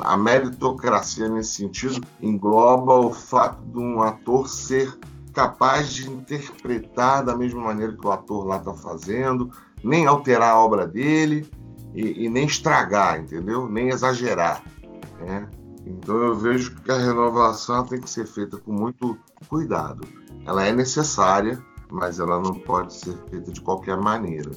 A 0.00 0.16
meritocracia 0.16 1.28
nesse 1.28 1.52
sentido 1.52 2.04
engloba 2.20 2.94
o 2.94 3.12
fato 3.12 3.62
de 3.66 3.78
um 3.78 4.02
ator 4.02 4.48
ser 4.48 4.98
capaz 5.32 5.92
de 5.92 6.10
interpretar 6.10 7.24
da 7.24 7.36
mesma 7.36 7.62
maneira 7.62 7.92
que 7.92 8.06
o 8.06 8.10
ator 8.10 8.44
lá 8.44 8.56
está 8.56 8.74
fazendo, 8.74 9.50
nem 9.82 10.06
alterar 10.06 10.50
a 10.50 10.58
obra 10.58 10.86
dele 10.86 11.48
e, 11.94 12.24
e, 12.24 12.28
nem 12.28 12.46
estragar, 12.46 13.20
entendeu? 13.20 13.68
Nem 13.68 13.88
exagerar. 13.88 14.62
Né? 15.20 15.48
Então 15.86 16.16
eu 16.16 16.34
vejo 16.34 16.74
que 16.76 16.90
a 16.90 16.98
renovação 16.98 17.84
tem 17.84 18.00
que 18.00 18.10
ser 18.10 18.26
feita 18.26 18.56
com 18.58 18.72
muito 18.72 19.18
cuidado. 19.48 20.06
Ela 20.46 20.66
é 20.66 20.72
necessária, 20.72 21.62
mas 21.90 22.18
ela 22.18 22.40
não 22.40 22.54
pode 22.54 22.94
ser 22.94 23.16
feita 23.30 23.52
de 23.52 23.60
qualquer 23.60 23.96
maneira. 23.96 24.50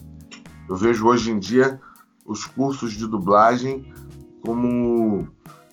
Eu 0.67 0.75
vejo 0.75 1.07
hoje 1.07 1.31
em 1.31 1.39
dia 1.39 1.79
os 2.25 2.45
cursos 2.45 2.93
de 2.93 3.07
dublagem 3.07 3.93
como, 4.43 5.27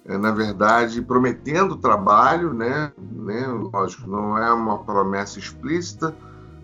é, 0.04 0.16
na 0.16 0.30
verdade, 0.32 1.02
prometendo 1.02 1.76
trabalho, 1.76 2.52
né? 2.52 2.92
né? 2.98 3.46
Lógico, 3.46 4.08
não 4.08 4.36
é 4.36 4.52
uma 4.52 4.78
promessa 4.78 5.38
explícita, 5.38 6.14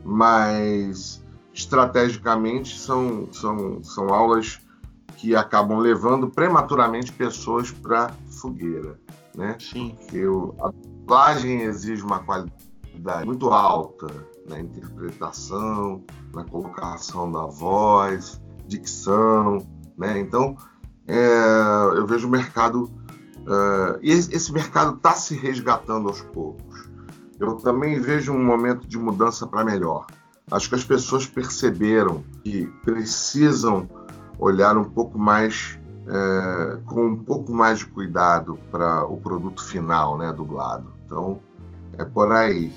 mas 0.04 1.24
estrategicamente 1.52 2.78
são, 2.78 3.28
são, 3.32 3.82
são 3.82 4.12
aulas 4.12 4.60
que 5.16 5.34
acabam 5.34 5.78
levando 5.78 6.28
prematuramente 6.28 7.12
pessoas 7.12 7.70
para 7.72 8.12
fogueira, 8.30 8.98
né? 9.34 9.56
Sim. 9.58 9.96
Porque 9.98 10.24
o, 10.26 10.54
a 10.60 10.70
dublagem 10.70 11.62
exige 11.62 12.02
uma 12.02 12.20
qualidade 12.20 13.26
muito 13.26 13.48
alta 13.50 14.06
na 14.48 14.60
interpretação, 14.60 16.04
na 16.32 16.44
colocação 16.44 17.30
da 17.30 17.46
voz, 17.46 18.40
dicção, 18.68 19.66
né? 19.98 20.18
Então, 20.18 20.56
é, 21.06 21.96
eu 21.96 22.06
vejo 22.06 22.28
o 22.28 22.30
mercado. 22.30 22.90
É, 23.46 23.98
e 24.02 24.12
esse 24.12 24.52
mercado 24.52 24.96
está 24.96 25.14
se 25.14 25.34
resgatando 25.34 26.08
aos 26.08 26.20
poucos. 26.20 26.88
Eu 27.40 27.56
também 27.56 28.00
vejo 28.00 28.32
um 28.32 28.44
momento 28.44 28.86
de 28.86 28.98
mudança 28.98 29.46
para 29.46 29.64
melhor. 29.64 30.06
Acho 30.50 30.68
que 30.68 30.74
as 30.74 30.84
pessoas 30.84 31.26
perceberam 31.26 32.24
que 32.42 32.66
precisam 32.84 33.88
olhar 34.38 34.76
um 34.76 34.84
pouco 34.84 35.18
mais, 35.18 35.78
é, 36.06 36.78
com 36.86 37.06
um 37.06 37.16
pouco 37.16 37.52
mais 37.52 37.80
de 37.80 37.86
cuidado 37.86 38.58
para 38.70 39.04
o 39.04 39.18
produto 39.18 39.64
final, 39.64 40.16
né, 40.16 40.32
dublado. 40.32 40.92
Então, 41.04 41.40
é 41.96 42.04
por 42.04 42.32
aí. 42.32 42.72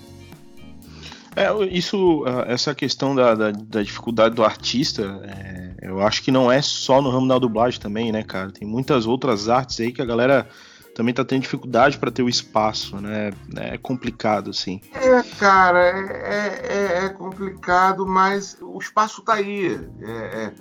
É, 1.36 1.52
isso, 1.66 2.26
essa 2.46 2.76
questão 2.76 3.16
da, 3.16 3.34
da, 3.34 3.52
da 3.52 3.82
dificuldade 3.82 4.36
do 4.36 4.44
artista, 4.44 5.22
é, 5.24 5.90
eu 5.90 6.02
acho 6.02 6.22
que 6.22 6.32
não 6.32 6.52
é 6.52 6.62
só 6.62 7.02
no 7.02 7.10
ramo 7.10 7.28
da 7.28 7.40
dublagem 7.40 7.80
também, 7.80 8.12
né, 8.12 8.24
cara? 8.24 8.52
Tem 8.52 8.68
muitas 8.68 9.06
outras 9.06 9.48
artes 9.48 9.80
aí 9.80 9.92
que 9.94 10.02
a 10.02 10.06
galera 10.06 10.48
também 10.94 11.14
tá 11.14 11.24
tendo 11.24 11.44
dificuldade 11.44 11.98
para 11.98 12.12
ter 12.12 12.22
o 12.22 12.30
espaço, 12.30 12.98
né? 12.98 13.32
É 13.56 13.78
complicado, 13.78 14.50
assim. 14.50 14.82
É, 14.94 15.24
cara, 15.40 15.80
é, 15.80 17.02
é, 17.02 17.06
é 17.06 17.10
complicado, 17.10 18.06
mas 18.06 18.58
o 18.62 18.78
espaço 18.78 19.22
tá 19.22 19.36
aí. 19.36 19.80
É, 20.02 20.12
é, 20.12 20.54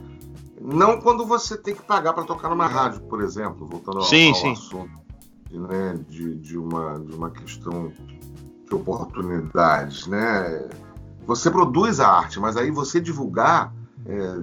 não 0.60 1.00
quando 1.00 1.26
você 1.26 1.56
tem 1.56 1.74
que 1.74 1.82
pagar 1.82 2.12
para 2.12 2.24
tocar 2.24 2.48
numa 2.48 2.66
rádio, 2.66 3.00
por 3.02 3.22
exemplo, 3.22 3.66
voltando 3.66 3.98
ao, 3.98 4.04
sim, 4.04 4.28
ao 4.28 4.34
sim. 4.34 4.52
assunto 4.52 5.00
né, 5.50 5.98
de, 6.08 6.36
de, 6.36 6.56
uma, 6.56 6.98
de 7.00 7.12
uma 7.12 7.30
questão 7.30 7.92
de 8.70 8.74
oportunidades, 8.76 10.06
né? 10.06 10.68
Você 11.26 11.50
produz 11.50 12.00
a 12.00 12.08
arte, 12.08 12.40
mas 12.40 12.56
aí 12.56 12.70
você 12.70 13.00
divulgar, 13.00 13.74
é, 14.06 14.38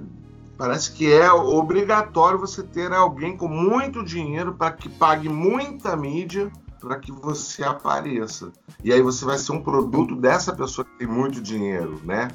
parece 0.56 0.92
que 0.92 1.10
é 1.10 1.32
obrigatório 1.32 2.38
você 2.38 2.62
ter 2.62 2.92
alguém 2.92 3.36
com 3.36 3.48
muito 3.48 4.04
dinheiro 4.04 4.54
para 4.54 4.72
que 4.72 4.88
pague 4.88 5.28
muita 5.28 5.96
mídia 5.96 6.52
para 6.80 6.96
que 6.98 7.10
você 7.10 7.64
apareça. 7.64 8.52
E 8.84 8.92
aí 8.92 9.02
você 9.02 9.24
vai 9.24 9.36
ser 9.36 9.52
um 9.52 9.62
produto 9.62 10.14
dessa 10.14 10.54
pessoa 10.54 10.84
que 10.84 10.98
tem 10.98 11.08
muito 11.08 11.40
dinheiro, 11.40 12.00
né? 12.04 12.28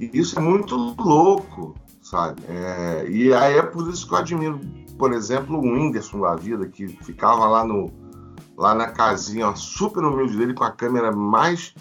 E 0.00 0.10
isso 0.18 0.36
é 0.36 0.42
muito 0.42 0.74
louco, 0.74 1.76
sabe? 2.02 2.42
É, 2.48 3.06
e 3.08 3.32
aí 3.32 3.56
é 3.56 3.62
por 3.62 3.88
isso 3.88 4.08
que 4.08 4.14
eu 4.14 4.18
admiro, 4.18 4.60
por 4.98 5.12
exemplo, 5.12 5.56
o 5.56 5.60
Whindersson 5.60 6.20
da 6.20 6.34
vida, 6.34 6.66
que 6.66 6.88
ficava 6.88 7.46
lá 7.46 7.64
no, 7.64 7.92
lá 8.56 8.74
na 8.74 8.86
casinha 8.86 9.54
super 9.54 10.02
humilde 10.02 10.36
dele 10.36 10.54
com 10.54 10.64
a 10.64 10.70
câmera 10.70 11.12
mais 11.12 11.74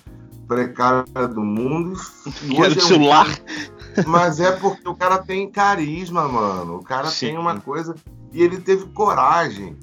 precária 0.47 1.27
do 1.27 1.41
mundo. 1.41 1.99
E 2.43 2.59
hoje 2.59 2.79
é 2.79 2.83
um 2.83 2.87
celular. 2.87 3.25
Cara... 3.25 4.07
Mas 4.07 4.39
é 4.39 4.51
porque 4.51 4.87
o 4.87 4.95
cara 4.95 5.19
tem 5.19 5.49
carisma, 5.49 6.27
mano. 6.27 6.77
O 6.77 6.83
cara 6.83 7.07
Sim. 7.07 7.27
tem 7.27 7.37
uma 7.37 7.59
coisa. 7.59 7.95
E 8.31 8.41
ele 8.41 8.57
teve 8.57 8.85
coragem. 8.87 9.77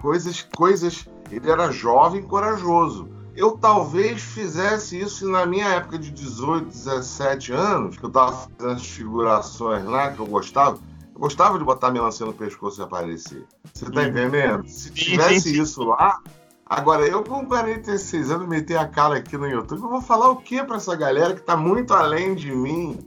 Coisas, 0.00 0.46
coisas. 0.54 1.08
Ele 1.30 1.50
era 1.50 1.72
jovem 1.72 2.20
e 2.20 2.24
corajoso. 2.24 3.08
Eu 3.34 3.52
talvez 3.52 4.22
fizesse 4.22 5.00
isso 5.00 5.28
na 5.28 5.44
minha 5.44 5.66
época 5.66 5.98
de 5.98 6.10
18, 6.10 6.66
17 6.66 7.52
anos, 7.52 7.96
que 7.96 8.04
eu 8.04 8.10
tava 8.10 8.32
fazendo 8.32 8.76
as 8.76 8.86
figurações 8.86 9.84
lá 9.84 10.12
que 10.12 10.20
eu 10.20 10.26
gostava. 10.26 10.78
Eu 11.14 11.20
gostava 11.20 11.58
de 11.58 11.64
botar 11.64 11.92
melancia 11.92 12.26
no 12.26 12.32
pescoço 12.32 12.80
e 12.80 12.84
aparecer. 12.84 13.46
Você 13.72 13.90
tá 13.90 14.02
entendendo? 14.02 14.66
Se 14.66 14.90
tivesse 14.90 15.56
isso 15.56 15.84
lá. 15.84 16.20
Agora, 16.66 17.06
eu 17.06 17.22
com 17.22 17.46
46 17.46 18.30
anos 18.32 18.48
meter 18.48 18.76
a 18.76 18.88
cara 18.88 19.18
aqui 19.18 19.36
no 19.36 19.46
YouTube, 19.46 19.82
eu 19.82 19.88
vou 19.88 20.00
falar 20.00 20.30
o 20.30 20.36
que 20.36 20.62
para 20.64 20.76
essa 20.76 20.96
galera 20.96 21.34
que 21.34 21.42
tá 21.42 21.56
muito 21.56 21.92
além 21.94 22.34
de 22.34 22.50
mim, 22.50 22.98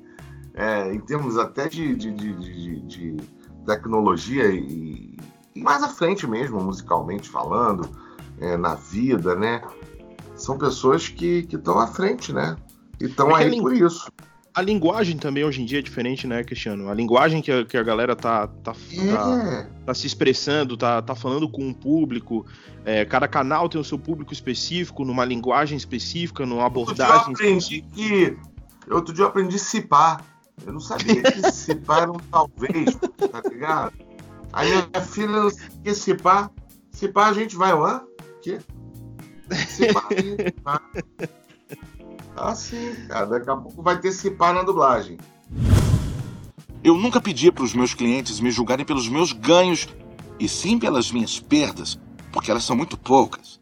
é, 0.54 0.94
em 0.94 1.00
termos 1.00 1.38
até 1.38 1.68
de, 1.68 1.96
de, 1.96 2.12
de, 2.12 2.80
de 2.82 3.18
tecnologia 3.66 4.46
e, 4.46 5.18
e, 5.54 5.62
mais 5.62 5.84
à 5.84 5.90
frente 5.90 6.26
mesmo, 6.28 6.62
musicalmente 6.62 7.28
falando, 7.28 7.90
é, 8.40 8.56
na 8.56 8.76
vida, 8.76 9.36
né? 9.36 9.62
São 10.36 10.58
pessoas 10.58 11.10
que 11.10 11.48
estão 11.52 11.80
à 11.80 11.88
frente, 11.88 12.32
né? 12.32 12.56
E 13.02 13.06
estão 13.06 13.36
aí 13.36 13.60
por 13.60 13.74
isso 13.74 14.08
a 14.58 14.62
linguagem 14.64 15.16
também 15.18 15.44
hoje 15.44 15.62
em 15.62 15.66
dia 15.66 15.78
é 15.78 15.82
diferente, 15.84 16.26
né, 16.26 16.44
Cristiano? 16.44 16.90
A 16.90 16.94
linguagem 16.96 17.44
que 17.44 17.52
a, 17.52 17.64
que 17.64 17.78
a 17.78 17.84
galera 17.84 18.16
tá, 18.16 18.48
tá, 18.48 18.74
é. 18.92 19.12
tá, 19.14 19.68
tá, 19.86 19.94
se 19.94 20.08
expressando, 20.08 20.76
tá, 20.76 21.00
tá 21.00 21.14
falando 21.14 21.48
com 21.48 21.64
um 21.64 21.72
público. 21.72 22.44
É, 22.84 23.06
cada 23.06 23.28
canal 23.28 23.70
tem 23.70 23.80
o 23.80 23.84
seu 23.84 24.00
público 24.00 24.34
específico, 24.34 25.06
numa 25.06 25.24
linguagem 25.24 25.78
específica, 25.78 26.44
numa 26.44 26.66
abordagem 26.66 27.14
outro 27.14 27.34
dia 27.36 27.46
eu 27.46 27.52
aprendi 27.52 27.82
que. 27.94 28.38
Outro 28.90 29.14
dia 29.14 29.26
eu 29.26 29.28
aprendi 29.28 29.60
cipar. 29.60 30.26
Eu 30.66 30.74
não 30.74 30.80
sabia 30.80 31.22
que 31.22 31.40
cipar 31.54 32.02
era 32.02 32.12
um 32.12 32.18
talvez, 32.18 32.96
tá 32.96 33.48
ligado? 33.48 33.94
Aí 34.54 34.70
minha 34.72 35.06
filha 35.06 35.28
não 35.28 35.52
sabia 35.52 35.94
cipar. 35.94 36.52
Se 36.90 37.08
pá, 37.08 37.28
a 37.28 37.34
gente 37.34 37.56
vai. 37.56 37.74
Quê? 38.42 38.58
Se 39.68 39.94
pá, 39.94 40.08
a 40.10 40.20
gente 40.20 40.56
vai. 40.64 40.80
Ah, 42.38 42.54
sim, 42.56 42.94
cara. 43.08 43.26
Daqui 43.26 43.50
a 43.50 43.56
pouco 43.56 43.82
vai 43.82 44.00
ter 44.00 44.12
pá 44.32 44.54
na 44.54 44.62
dublagem. 44.64 45.18
Eu 46.84 46.96
nunca 46.96 47.20
pedi 47.20 47.52
para 47.52 47.64
os 47.64 47.74
meus 47.74 47.94
clientes 47.94 48.40
me 48.40 48.52
julgarem 48.52 48.86
pelos 48.86 49.10
meus 49.10 49.34
ganhos, 49.34 49.88
e 50.40 50.48
sim 50.48 50.78
pelas 50.78 51.12
minhas 51.12 51.40
perdas, 51.40 52.00
porque 52.32 52.52
elas 52.52 52.64
são 52.64 52.76
muito 52.76 52.96
poucas. 52.96 53.60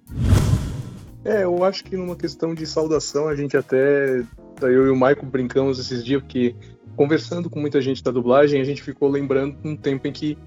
É, 1.24 1.44
eu 1.44 1.63
acho 1.63 1.84
que 1.84 1.96
numa 1.96 2.15
questão 2.15 2.53
de 2.53 2.67
saudação, 2.67 3.27
a 3.27 3.36
gente 3.36 3.55
até. 3.58 4.24
Eu 4.62 4.88
e 4.88 4.89
o 4.89 4.94
Michael 4.96 5.24
brincamos 5.25 5.79
esses 5.79 6.03
dias, 6.03 6.22
porque 6.22 6.53
conversando 6.96 7.50
com 7.50 7.60
muita 7.60 7.82
gente 7.82 8.03
da 8.03 8.12
dublagem, 8.12 8.62
a 8.62 8.63
gente 8.63 8.82
ficou 8.84 9.10
lembrando 9.10 9.58
um 9.63 9.75
tempo 9.75 10.08
em 10.08 10.12
que 10.12 10.38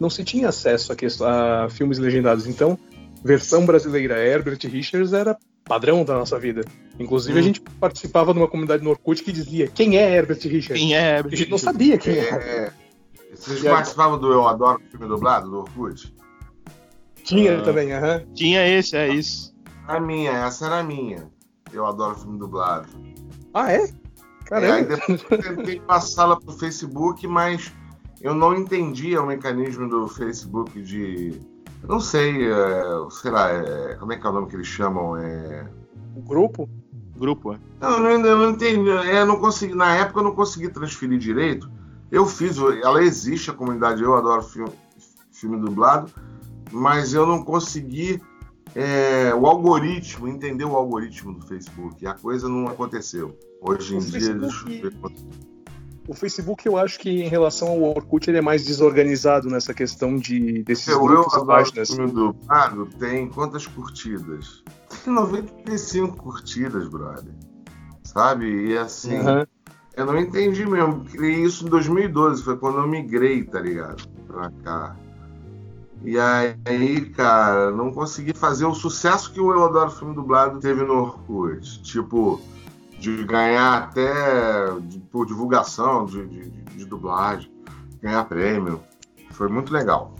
não 0.00 0.10
se 0.10 0.24
tinha 0.24 0.48
acesso 0.48 0.92
a, 0.92 0.96
quest- 0.96 1.22
a 1.22 1.68
filmes 1.70 1.98
legendados. 1.98 2.46
Então, 2.46 2.78
versão 3.22 3.64
brasileira 3.64 4.18
Herbert 4.18 4.58
Richards 4.64 5.12
era 5.12 5.38
padrão 5.64 6.04
da 6.04 6.14
nossa 6.14 6.38
vida. 6.38 6.62
Inclusive, 6.98 7.38
a 7.38 7.40
Hum. 7.40 7.44
gente 7.44 7.60
participava 7.80 8.32
de 8.32 8.38
uma 8.38 8.48
comunidade 8.48 8.82
no 8.84 8.90
Orkut 8.90 9.22
que 9.22 9.32
dizia 9.32 9.66
quem 9.66 9.96
é 9.96 10.14
Herbert 10.16 10.38
Richards. 10.42 10.80
Quem 10.82 10.94
é? 10.94 11.18
A 11.18 11.28
gente 11.28 11.50
não 11.50 11.58
sabia 11.58 11.98
quem 11.98 12.16
era. 12.18 12.42
É. 12.42 12.72
Vocês 13.34 13.62
E 13.62 13.68
aí? 13.68 13.74
participavam 13.74 14.18
do 14.18 14.32
Eu 14.32 14.46
Adoro 14.46 14.80
Filme 14.90 15.06
Dublado, 15.08 15.50
do 15.50 15.58
Orkut? 15.60 16.14
Tinha 17.24 17.58
Ah. 17.58 17.62
também, 17.62 17.92
aham. 17.92 18.22
Tinha 18.34 18.66
esse, 18.66 18.96
é 18.96 19.08
isso. 19.08 19.54
A 19.88 19.98
minha, 19.98 20.30
essa 20.30 20.66
era 20.66 20.78
a 20.80 20.82
minha. 20.82 21.28
Eu 21.72 21.84
adoro 21.86 22.14
filme 22.14 22.38
dublado. 22.38 22.86
Ah, 23.52 23.72
é? 23.72 23.76
É, 23.76 23.80
aí 23.80 23.86
Caramba. 24.44 24.96
depois 24.96 25.24
eu 25.30 25.56
tentei 25.56 25.80
passá-la 25.80 26.38
pro 26.38 26.52
Facebook, 26.52 27.26
mas 27.26 27.72
eu 28.20 28.34
não 28.34 28.54
entendia 28.54 29.20
o 29.20 29.26
mecanismo 29.26 29.88
do 29.88 30.06
Facebook 30.06 30.80
de. 30.82 31.40
Eu 31.84 31.88
não 31.88 32.00
sei, 32.00 32.50
é, 32.50 32.82
sei 33.10 33.30
lá, 33.30 33.50
é, 33.50 33.94
como 33.96 34.12
é 34.12 34.16
que 34.16 34.26
é 34.26 34.30
o 34.30 34.32
nome 34.32 34.48
que 34.48 34.56
eles 34.56 34.66
chamam? 34.66 35.16
É... 35.16 35.68
O 36.16 36.22
grupo? 36.22 36.68
Grupo, 37.16 37.52
é. 37.52 37.58
Não, 37.80 38.08
eu 38.08 38.18
não, 38.18 38.26
eu 38.26 38.38
não 38.38 38.50
entendi. 38.50 38.88
é, 38.90 39.20
Eu 39.20 39.26
não 39.26 39.38
consegui, 39.38 39.74
na 39.74 39.94
época 39.94 40.20
eu 40.20 40.24
não 40.24 40.34
consegui 40.34 40.68
transferir 40.68 41.18
direito. 41.18 41.70
Eu 42.10 42.26
fiz, 42.26 42.56
ela 42.58 43.02
existe, 43.02 43.50
a 43.50 43.54
comunidade 43.54 44.02
Eu 44.02 44.14
Adoro 44.14 44.42
Filme, 44.42 44.70
filme 45.32 45.58
Dublado, 45.60 46.10
mas 46.72 47.12
eu 47.12 47.26
não 47.26 47.44
consegui 47.44 48.20
é, 48.74 49.34
o 49.34 49.46
algoritmo, 49.46 50.26
entender 50.26 50.64
o 50.64 50.74
algoritmo 50.74 51.34
do 51.34 51.46
Facebook. 51.46 52.02
E 52.02 52.06
a 52.06 52.14
coisa 52.14 52.48
não 52.48 52.66
aconteceu. 52.66 53.36
Hoje 53.60 53.94
em 53.94 53.98
O 53.98 54.00
dia, 54.00 54.12
Facebook- 54.20 54.40
deixa 54.40 54.64
eu 54.86 54.90
ver 54.90 54.96
O 56.06 56.12
Facebook, 56.14 56.66
eu 56.66 56.76
acho 56.76 56.98
que 56.98 57.08
em 57.08 57.28
relação 57.28 57.68
ao 57.68 57.82
Orkut, 57.82 58.28
ele 58.28 58.38
é 58.38 58.42
mais 58.42 58.64
desorganizado 58.64 59.48
nessa 59.48 59.72
questão 59.72 60.16
de 60.16 60.62
desses 60.62 60.88
Eu, 60.88 60.98
eu 60.98 61.04
grupos 61.04 61.32
e 61.32 61.36
adoro 61.36 61.46
páginas. 61.46 61.88
filme 61.88 62.12
dublado 62.12 62.86
tem 62.98 63.28
quantas 63.28 63.66
curtidas? 63.66 64.62
Tem 65.02 65.12
95 65.12 66.16
curtidas, 66.16 66.88
brother. 66.88 67.32
Sabe? 68.04 68.68
E 68.68 68.76
assim, 68.76 69.16
Aham. 69.16 69.46
eu 69.96 70.06
não 70.06 70.18
entendi 70.18 70.66
mesmo. 70.66 71.04
Criei 71.04 71.42
isso 71.42 71.66
em 71.66 71.70
2012, 71.70 72.42
foi 72.42 72.56
quando 72.58 72.78
eu 72.78 72.86
migrei, 72.86 73.42
tá 73.42 73.60
ligado? 73.60 74.06
Pra 74.26 74.50
cá. 74.62 74.96
E 76.04 76.18
aí, 76.18 77.00
cara, 77.16 77.70
não 77.70 77.90
consegui 77.90 78.34
fazer 78.34 78.66
o 78.66 78.74
sucesso 78.74 79.32
que 79.32 79.40
o 79.40 79.50
Eu 79.52 79.64
Adoro 79.64 79.90
Filme 79.90 80.14
Dublado 80.14 80.60
teve 80.60 80.84
no 80.84 80.92
Orkut. 81.00 81.82
Tipo, 81.82 82.38
de 83.12 83.24
ganhar 83.24 83.82
até 83.84 84.12
de- 84.80 84.98
por 85.00 85.26
divulgação 85.26 86.06
de, 86.06 86.26
de- 86.26 86.50
de- 86.50 86.84
dublagem, 86.84 87.50
ganhar 88.02 88.24
prêmio. 88.24 88.80
Foi 89.32 89.48
muito 89.48 89.72
legal. 89.72 90.14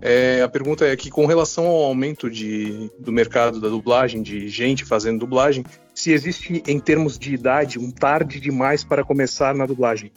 É, 0.00 0.42
a 0.42 0.48
pergunta 0.48 0.84
é 0.84 0.96
que, 0.96 1.10
com 1.10 1.26
relação 1.26 1.64
ao 1.66 1.84
aumento 1.84 2.28
de, 2.28 2.90
do 2.98 3.12
mercado 3.12 3.60
da 3.60 3.68
dublagem, 3.68 4.20
de 4.22 4.48
gente 4.48 4.84
fazendo 4.84 5.20
dublagem, 5.20 5.64
se 5.94 6.10
existe, 6.10 6.62
em 6.66 6.80
termos 6.80 7.16
de 7.18 7.32
idade, 7.34 7.78
um 7.78 7.90
tarde 7.90 8.40
demais 8.40 8.82
para 8.82 9.04
começar 9.04 9.54
na 9.54 9.64
dublagem. 9.66 10.10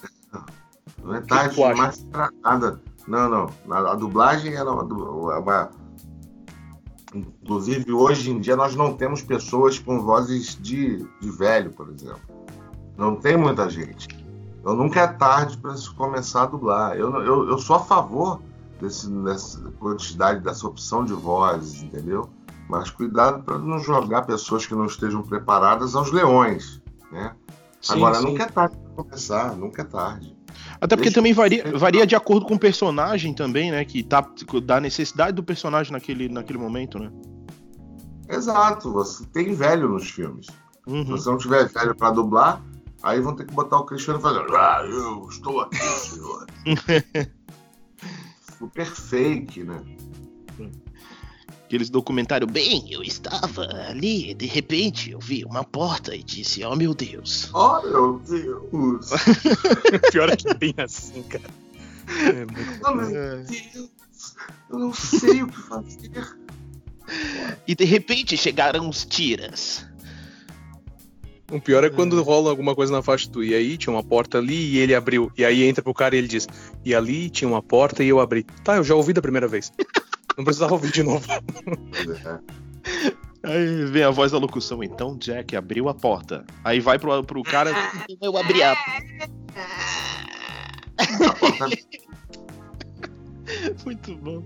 Não 1.03 1.13
é 1.15 1.21
tarde 1.21 1.55
demais 1.55 2.03
pra 2.12 2.29
nada. 2.43 2.81
Não, 3.07 3.29
não. 3.29 3.49
A, 3.69 3.91
a 3.91 3.95
dublagem 3.95 4.55
era 4.55 4.71
uma, 4.71 4.83
uma- 5.39 5.69
Inclusive, 7.15 7.93
hoje 7.93 8.30
em 8.30 8.39
dia, 8.39 8.56
nós 8.56 8.75
não 8.75 8.93
temos 8.93 9.21
pessoas 9.21 9.80
com 9.80 10.01
vozes 10.01 10.58
de, 10.62 11.08
de 11.21 11.32
velho, 11.32 11.71
por 11.71 11.89
exemplo. 11.89 12.19
Não 12.97 13.15
tem 13.15 13.38
muita 13.38 13.69
gente. 13.69 14.08
Eu 14.63 14.75
nunca 14.75 15.01
é 15.01 15.08
tarde 15.08 15.58
para 15.58 15.78
se 15.78 15.89
começar 15.91 16.43
a 16.43 16.45
dublar. 16.47 16.97
Eu, 16.97 17.13
eu, 17.21 17.49
eu 17.49 17.58
sou 17.58 17.78
a 17.78 17.80
favor 17.80 18.41
desse, 18.82 19.08
dessa 19.08 19.60
quantidade, 19.80 20.41
dessa 20.41 20.67
opção 20.67 21.06
de 21.06 21.13
vozes, 21.13 21.84
entendeu? 21.84 22.30
Mas 22.67 22.89
cuidado 22.89 23.43
para 23.43 23.60
não 23.60 23.80
jogar 23.80 24.23
pessoas 24.23 24.65
que 24.65 24.73
não 24.73 24.86
estejam 24.86 25.21
preparadas 25.21 25.95
aos 25.95 26.12
leões, 26.12 26.82
né? 27.12 27.36
Sim, 27.80 27.93
Agora, 27.93 28.15
sim. 28.15 28.25
nunca 28.25 28.43
é 28.43 28.47
tarde 28.47 28.75
para 28.78 29.04
começar, 29.04 29.56
nunca 29.56 29.82
é 29.84 29.86
tarde. 29.86 30.36
Até 30.81 30.95
porque 30.95 31.03
Deixa- 31.09 31.15
também 31.15 31.33
varia, 31.33 31.77
varia 31.77 32.05
de 32.07 32.15
acordo 32.15 32.45
com 32.45 32.55
o 32.55 32.59
personagem 32.59 33.33
também, 33.33 33.71
né? 33.71 33.83
Que 33.85 34.03
tá 34.03 34.25
da 34.63 34.79
necessidade 34.79 35.33
do 35.33 35.43
personagem 35.43 35.91
naquele, 35.91 36.27
naquele 36.29 36.59
momento, 36.59 36.99
né? 36.99 37.11
Exato, 38.29 38.91
você 38.91 39.25
tem 39.27 39.53
velho 39.53 39.89
nos 39.89 40.09
filmes. 40.09 40.47
Se 40.47 40.53
Uhum. 40.87 41.05
você 41.05 41.29
não 41.29 41.37
tiver 41.37 41.67
velho 41.69 41.95
pra 41.95 42.11
dublar, 42.11 42.61
aí 43.03 43.19
vão 43.21 43.35
ter 43.35 43.45
que 43.45 43.53
botar 43.53 43.77
o 43.77 43.85
Cristiano 43.85 44.19
fazendo. 44.19 44.55
Ah, 44.55 44.83
eu 44.87 45.27
estou 45.29 45.61
aqui, 45.61 45.77
senhor. 45.77 46.45
Super 48.57 48.85
fake, 48.85 49.63
né? 49.63 49.81
Aqueles 51.65 51.89
documentários, 51.89 52.51
bem, 52.51 52.86
eu 52.91 53.01
estava 53.01 53.63
ali, 53.89 54.36
de 54.36 54.45
repente 54.45 55.10
eu 55.10 55.19
vi 55.19 55.43
uma 55.43 55.63
porta 55.63 56.15
e 56.15 56.21
disse, 56.21 56.63
oh 56.63 56.75
meu 56.75 56.93
Deus. 56.93 57.49
Oh, 57.54 57.82
meu 57.82 58.21
Deus! 58.28 59.10
Pior 60.12 60.30
é 60.30 60.36
que 60.36 60.54
bem 60.54 60.75
assim, 60.78 61.23
cara. 61.23 61.43
É 62.08 62.45
muito 62.45 62.82
Oh, 62.86 62.93
meu 62.93 63.43
Deus! 63.43 63.89
Eu 64.69 64.80
não 64.80 64.93
sei 64.93 65.41
o 65.41 65.47
que 65.47 65.60
fazer. 65.60 66.38
E 67.67 67.73
de 67.73 67.84
repente 67.84 68.38
chegaram 68.38 68.88
os 68.88 69.04
tiras. 69.04 69.86
O 71.51 71.62
pior 71.62 71.84
é 71.84 71.89
quando 71.89 72.21
rola 72.23 72.49
alguma 72.49 72.73
coisa 72.73 72.91
na 72.91 73.04
faixa 73.04 73.30
do 73.30 73.43
e 73.43 73.54
aí 73.54 73.78
tinha 73.78 73.93
uma 73.93 74.04
porta 74.04 74.39
ali 74.39 74.73
e 74.73 74.78
ele 74.80 74.95
abriu. 74.95 75.32
E 75.38 75.45
aí 75.45 75.63
entra 75.63 75.84
pro 75.84 75.93
cara 75.93 76.15
e 76.15 76.17
ele 76.17 76.28
diz: 76.28 76.47
E 76.84 76.93
ali 76.93 77.30
tinha 77.30 77.47
uma 77.47 77.62
porta 77.62 78.04
e 78.04 78.08
eu 78.08 78.19
abri. 78.19 78.43
Tá, 78.63 78.78
eu 78.78 78.84
já 78.84 78.95
ouvi 78.95 79.13
da 79.13 79.21
primeira 79.21 79.47
vez. 79.47 79.71
Não 80.38 80.43
precisava 80.43 80.74
ouvir 80.74 80.91
de 80.91 81.04
novo. 81.04 81.26
Aí 83.43 83.86
vem 83.86 84.04
a 84.04 84.10
voz 84.10 84.32
da 84.32 84.39
locução, 84.39 84.84
então 84.84 85.15
Jack 85.17 85.56
abriu 85.56 85.88
a 85.88 85.93
porta. 85.93 86.43
Aí 86.63 86.80
vai 86.80 86.98
pro, 86.98 87.24
pro 87.24 87.43
cara, 87.43 87.71
"Então 88.10 88.32
eu 88.34 88.38
abri 88.38 88.63
a 88.63 88.71
A 88.71 88.76
porta 91.39 91.69
Muito 93.86 94.15
bom. 94.15 94.43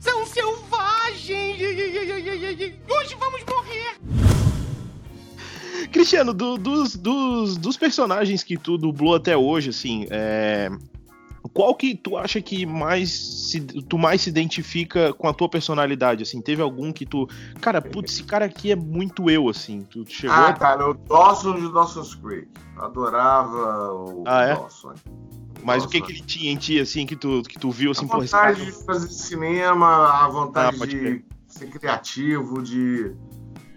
São 0.00 0.24
selvagens! 0.26 1.60
Hoje 1.60 3.16
vamos 3.18 3.42
morrer! 3.48 3.98
Cristiano, 5.92 6.32
do- 6.32 6.56
dos, 6.56 6.96
dos, 6.96 7.56
dos 7.58 7.76
personagens 7.76 8.42
que 8.42 8.56
tu 8.56 8.78
dublou 8.78 9.14
até 9.14 9.36
hoje, 9.36 9.68
assim, 9.70 10.06
é, 10.10 10.70
qual 11.52 11.74
que 11.74 11.94
tu 11.94 12.16
acha 12.16 12.40
que 12.40 12.64
mais 12.64 13.10
se, 13.10 13.60
tu 13.60 13.98
mais 13.98 14.22
se 14.22 14.30
identifica 14.30 15.12
com 15.12 15.28
a 15.28 15.34
tua 15.34 15.48
personalidade, 15.48 16.22
assim? 16.22 16.40
Teve 16.40 16.62
algum 16.62 16.92
que 16.92 17.04
tu, 17.04 17.28
cara, 17.60 17.80
putz, 17.82 18.12
esse 18.12 18.24
cara 18.24 18.44
aqui 18.44 18.70
é 18.70 18.76
muito 18.76 19.28
eu, 19.28 19.48
assim. 19.48 19.82
Tu 19.90 20.04
chegou 20.08 20.36
Ah, 20.36 20.48
a... 20.48 20.52
cara, 20.52 20.90
o 20.90 20.94
Dawson 20.94 21.54
de 21.56 21.72
Dawson's 21.72 22.14
Creek. 22.14 22.48
Adorava 22.78 23.92
o 23.92 24.24
Ah, 24.26 24.42
é? 24.44 24.54
Dawson. 24.54 24.94
Mas 25.64 25.84
o 25.84 25.88
que 25.88 26.00
que 26.00 26.12
ele 26.12 26.22
tinha 26.22 26.50
em 26.50 26.56
ti, 26.56 26.80
assim, 26.80 27.06
que 27.06 27.14
tu, 27.14 27.42
que 27.42 27.58
tu 27.58 27.70
viu, 27.70 27.92
assim, 27.92 28.04
a 28.04 28.16
vontade 28.16 28.64
de 28.64 28.72
fazer 28.84 29.08
cinema, 29.08 30.24
a 30.24 30.28
vontade 30.28 30.78
Ah, 30.82 30.86
de 30.86 31.24
ser 31.46 31.66
criativo, 31.70 32.62
de 32.62 33.14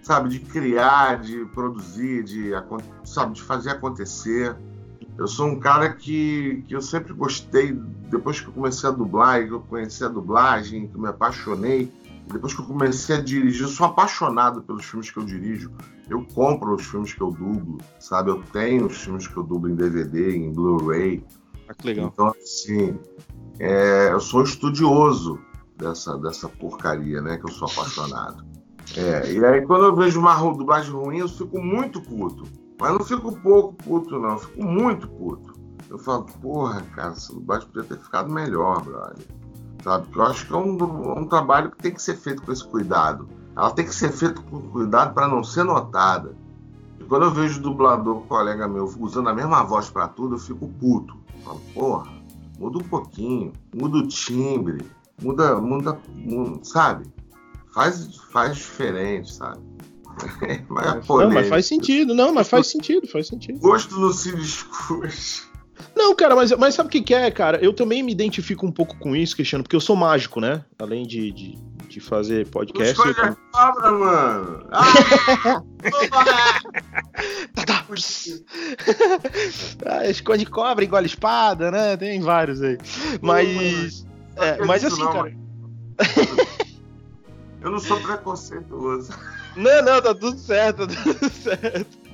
sabe, 0.01 0.29
de 0.29 0.39
criar, 0.39 1.19
de 1.19 1.45
produzir, 1.45 2.23
de 2.23 2.51
sabe, 3.03 3.33
de 3.33 3.41
fazer 3.41 3.71
acontecer. 3.71 4.55
Eu 5.17 5.27
sou 5.27 5.47
um 5.47 5.59
cara 5.59 5.93
que, 5.93 6.63
que 6.67 6.75
eu 6.75 6.81
sempre 6.81 7.13
gostei, 7.13 7.73
depois 8.09 8.41
que 8.41 8.47
eu 8.47 8.53
comecei 8.53 8.89
a 8.89 8.91
dublar, 8.91 9.41
e 9.41 9.47
que 9.47 9.53
eu 9.53 9.61
conheci 9.61 10.03
a 10.03 10.09
dublagem, 10.09 10.87
que 10.87 10.95
eu 10.95 11.01
me 11.01 11.07
apaixonei, 11.07 11.91
depois 12.31 12.53
que 12.53 12.61
eu 12.61 12.65
comecei 12.65 13.15
a 13.15 13.21
dirigir, 13.21 13.63
eu 13.63 13.67
sou 13.69 13.85
apaixonado 13.85 14.61
pelos 14.63 14.83
filmes 14.85 15.09
que 15.09 15.17
eu 15.17 15.23
dirijo. 15.23 15.71
Eu 16.09 16.25
compro 16.33 16.73
os 16.75 16.85
filmes 16.85 17.13
que 17.13 17.21
eu 17.21 17.31
dublo, 17.31 17.77
sabe? 17.99 18.31
Eu 18.31 18.43
tenho 18.51 18.87
os 18.87 18.97
filmes 18.97 19.27
que 19.27 19.37
eu 19.37 19.43
dublo 19.43 19.69
em 19.69 19.75
DVD, 19.75 20.35
em 20.35 20.51
Blu-ray. 20.51 21.23
Ah, 21.67 21.73
que 21.73 21.87
legal. 21.87 22.11
Então, 22.11 22.27
assim, 22.29 22.97
é, 23.59 24.11
eu 24.11 24.19
sou 24.19 24.43
estudioso 24.43 25.39
dessa, 25.77 26.17
dessa 26.17 26.49
porcaria, 26.49 27.21
né? 27.21 27.37
Que 27.37 27.45
eu 27.45 27.53
sou 27.53 27.67
apaixonado. 27.67 28.43
É, 28.97 29.31
e 29.31 29.43
aí, 29.45 29.61
quando 29.61 29.85
eu 29.85 29.95
vejo 29.95 30.19
uma 30.19 30.35
dublagem 30.35 30.91
ruim, 30.91 31.19
eu 31.19 31.29
fico 31.29 31.59
muito 31.61 32.01
puto. 32.01 32.43
Mas 32.79 32.91
não 32.91 32.99
fico 32.99 33.31
pouco 33.39 33.73
puto, 33.73 34.19
não. 34.19 34.37
Fico 34.37 34.63
muito 34.63 35.07
puto. 35.07 35.53
Eu 35.89 35.97
falo, 35.97 36.25
porra, 36.41 36.81
cara, 36.95 37.11
essa 37.11 37.33
dublagem 37.33 37.67
podia 37.67 37.83
ter 37.83 37.97
ficado 38.03 38.31
melhor, 38.31 38.81
brother. 38.83 39.25
sabe? 39.83 40.07
Eu 40.13 40.23
acho 40.23 40.47
que 40.47 40.53
é 40.53 40.57
um, 40.57 41.19
um 41.19 41.27
trabalho 41.27 41.71
que 41.71 41.77
tem 41.77 41.93
que 41.93 42.01
ser 42.01 42.17
feito 42.17 42.41
com 42.41 42.51
esse 42.51 42.67
cuidado. 42.67 43.27
Ela 43.55 43.71
tem 43.71 43.85
que 43.85 43.95
ser 43.95 44.11
feita 44.11 44.41
com 44.41 44.59
cuidado 44.69 45.13
para 45.13 45.27
não 45.27 45.43
ser 45.43 45.63
notada. 45.63 46.35
E 46.99 47.03
quando 47.03 47.23
eu 47.23 47.31
vejo 47.31 47.61
dublador, 47.61 48.21
colega 48.23 48.67
meu, 48.67 48.85
usando 48.99 49.29
a 49.29 49.33
mesma 49.33 49.63
voz 49.63 49.89
para 49.89 50.07
tudo, 50.07 50.35
eu 50.35 50.39
fico 50.39 50.67
puto. 50.67 51.15
Eu 51.35 51.41
falo, 51.43 51.61
porra, 51.73 52.11
muda 52.59 52.79
um 52.79 52.89
pouquinho, 52.89 53.53
muda 53.73 53.97
o 53.97 54.07
timbre, 54.07 54.85
muda, 55.21 55.55
muda, 55.61 55.99
muda 56.13 56.59
sabe? 56.63 57.05
Faz, 57.73 58.17
faz 58.31 58.57
diferente, 58.57 59.33
sabe? 59.33 59.61
mas, 60.69 60.87
é 60.87 61.01
não, 61.07 61.31
mas 61.31 61.47
faz 61.47 61.65
sentido, 61.65 62.13
não, 62.13 62.33
mas 62.33 62.47
faz 62.47 62.67
sentido, 62.67 63.07
faz 63.07 63.27
sentido. 63.27 63.59
Gosto 63.59 63.99
não 63.99 64.11
se 64.11 64.35
discute. 64.35 65.43
Não, 65.95 66.15
cara, 66.15 66.35
mas, 66.35 66.51
mas 66.51 66.75
sabe 66.75 66.87
o 66.87 66.91
que, 66.91 67.01
que, 67.01 67.13
é, 67.13 67.31
cara? 67.31 67.57
Eu 67.63 67.73
também 67.73 68.03
me 68.03 68.11
identifico 68.11 68.65
um 68.65 68.71
pouco 68.71 68.97
com 68.97 69.15
isso, 69.15 69.35
Cristiano, 69.35 69.63
porque 69.63 69.75
eu 69.75 69.81
sou 69.81 69.95
mágico, 69.95 70.41
né? 70.41 70.63
Além 70.77 71.05
de, 71.07 71.31
de, 71.31 71.57
de 71.87 71.99
fazer 71.99 72.47
podcast. 72.47 72.91
Escolhe 72.91 73.15
eu... 73.17 73.23
a 73.23 73.35
cobra, 73.51 73.91
mano! 73.91 74.67
Ah, 74.71 75.61
ah, 79.85 80.09
esconde 80.09 80.45
cobra, 80.45 80.83
igual 80.83 81.05
espada, 81.05 81.71
né? 81.71 81.95
Tem 81.95 82.19
vários 82.21 82.61
aí. 82.61 82.77
Mas. 83.21 84.05
É, 84.35 84.65
mas 84.65 84.83
assim, 84.83 85.01
não, 85.01 85.13
cara. 85.13 85.33
Eu 87.61 87.71
não 87.71 87.79
sou 87.79 87.99
preconceituoso. 88.01 89.13
Não, 89.55 89.81
não, 89.83 90.01
tá 90.01 90.13
tudo 90.13 90.37
certo, 90.37 90.87
tá 90.87 91.03
tudo 91.03 91.29
certo. 91.29 92.05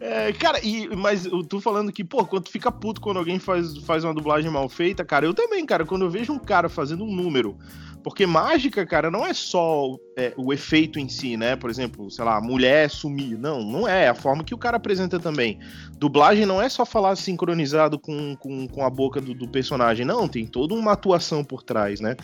É, 0.00 0.32
cara, 0.32 0.58
e, 0.64 0.88
mas 0.96 1.28
tô 1.48 1.60
falando 1.60 1.92
que, 1.92 2.02
pô, 2.02 2.24
quando 2.24 2.44
tu 2.44 2.50
fica 2.50 2.72
puto 2.72 3.00
quando 3.00 3.18
alguém 3.18 3.38
faz, 3.38 3.76
faz 3.78 4.04
uma 4.04 4.14
dublagem 4.14 4.50
mal 4.50 4.68
feita, 4.68 5.04
cara, 5.04 5.26
eu 5.26 5.34
também, 5.34 5.64
cara, 5.64 5.84
quando 5.84 6.04
eu 6.04 6.10
vejo 6.10 6.32
um 6.32 6.38
cara 6.38 6.68
fazendo 6.68 7.04
um 7.04 7.14
número. 7.14 7.56
Porque 8.04 8.26
mágica, 8.26 8.84
cara, 8.84 9.10
não 9.10 9.26
é 9.26 9.32
só 9.32 9.96
é, 10.14 10.34
o 10.36 10.52
efeito 10.52 10.98
em 10.98 11.08
si, 11.08 11.38
né? 11.38 11.56
Por 11.56 11.70
exemplo, 11.70 12.10
sei 12.10 12.22
lá, 12.22 12.38
mulher 12.38 12.90
sumir. 12.90 13.38
Não, 13.38 13.64
não 13.64 13.88
é. 13.88 14.04
É 14.04 14.08
a 14.08 14.14
forma 14.14 14.44
que 14.44 14.54
o 14.54 14.58
cara 14.58 14.76
apresenta 14.76 15.18
também. 15.18 15.58
Dublagem 15.96 16.44
não 16.44 16.60
é 16.60 16.68
só 16.68 16.84
falar 16.84 17.16
sincronizado 17.16 17.98
com, 17.98 18.36
com, 18.36 18.68
com 18.68 18.84
a 18.84 18.90
boca 18.90 19.22
do, 19.22 19.32
do 19.32 19.48
personagem. 19.48 20.04
Não, 20.04 20.28
tem 20.28 20.46
toda 20.46 20.74
uma 20.74 20.92
atuação 20.92 21.42
por 21.42 21.62
trás, 21.62 21.98
né? 21.98 22.14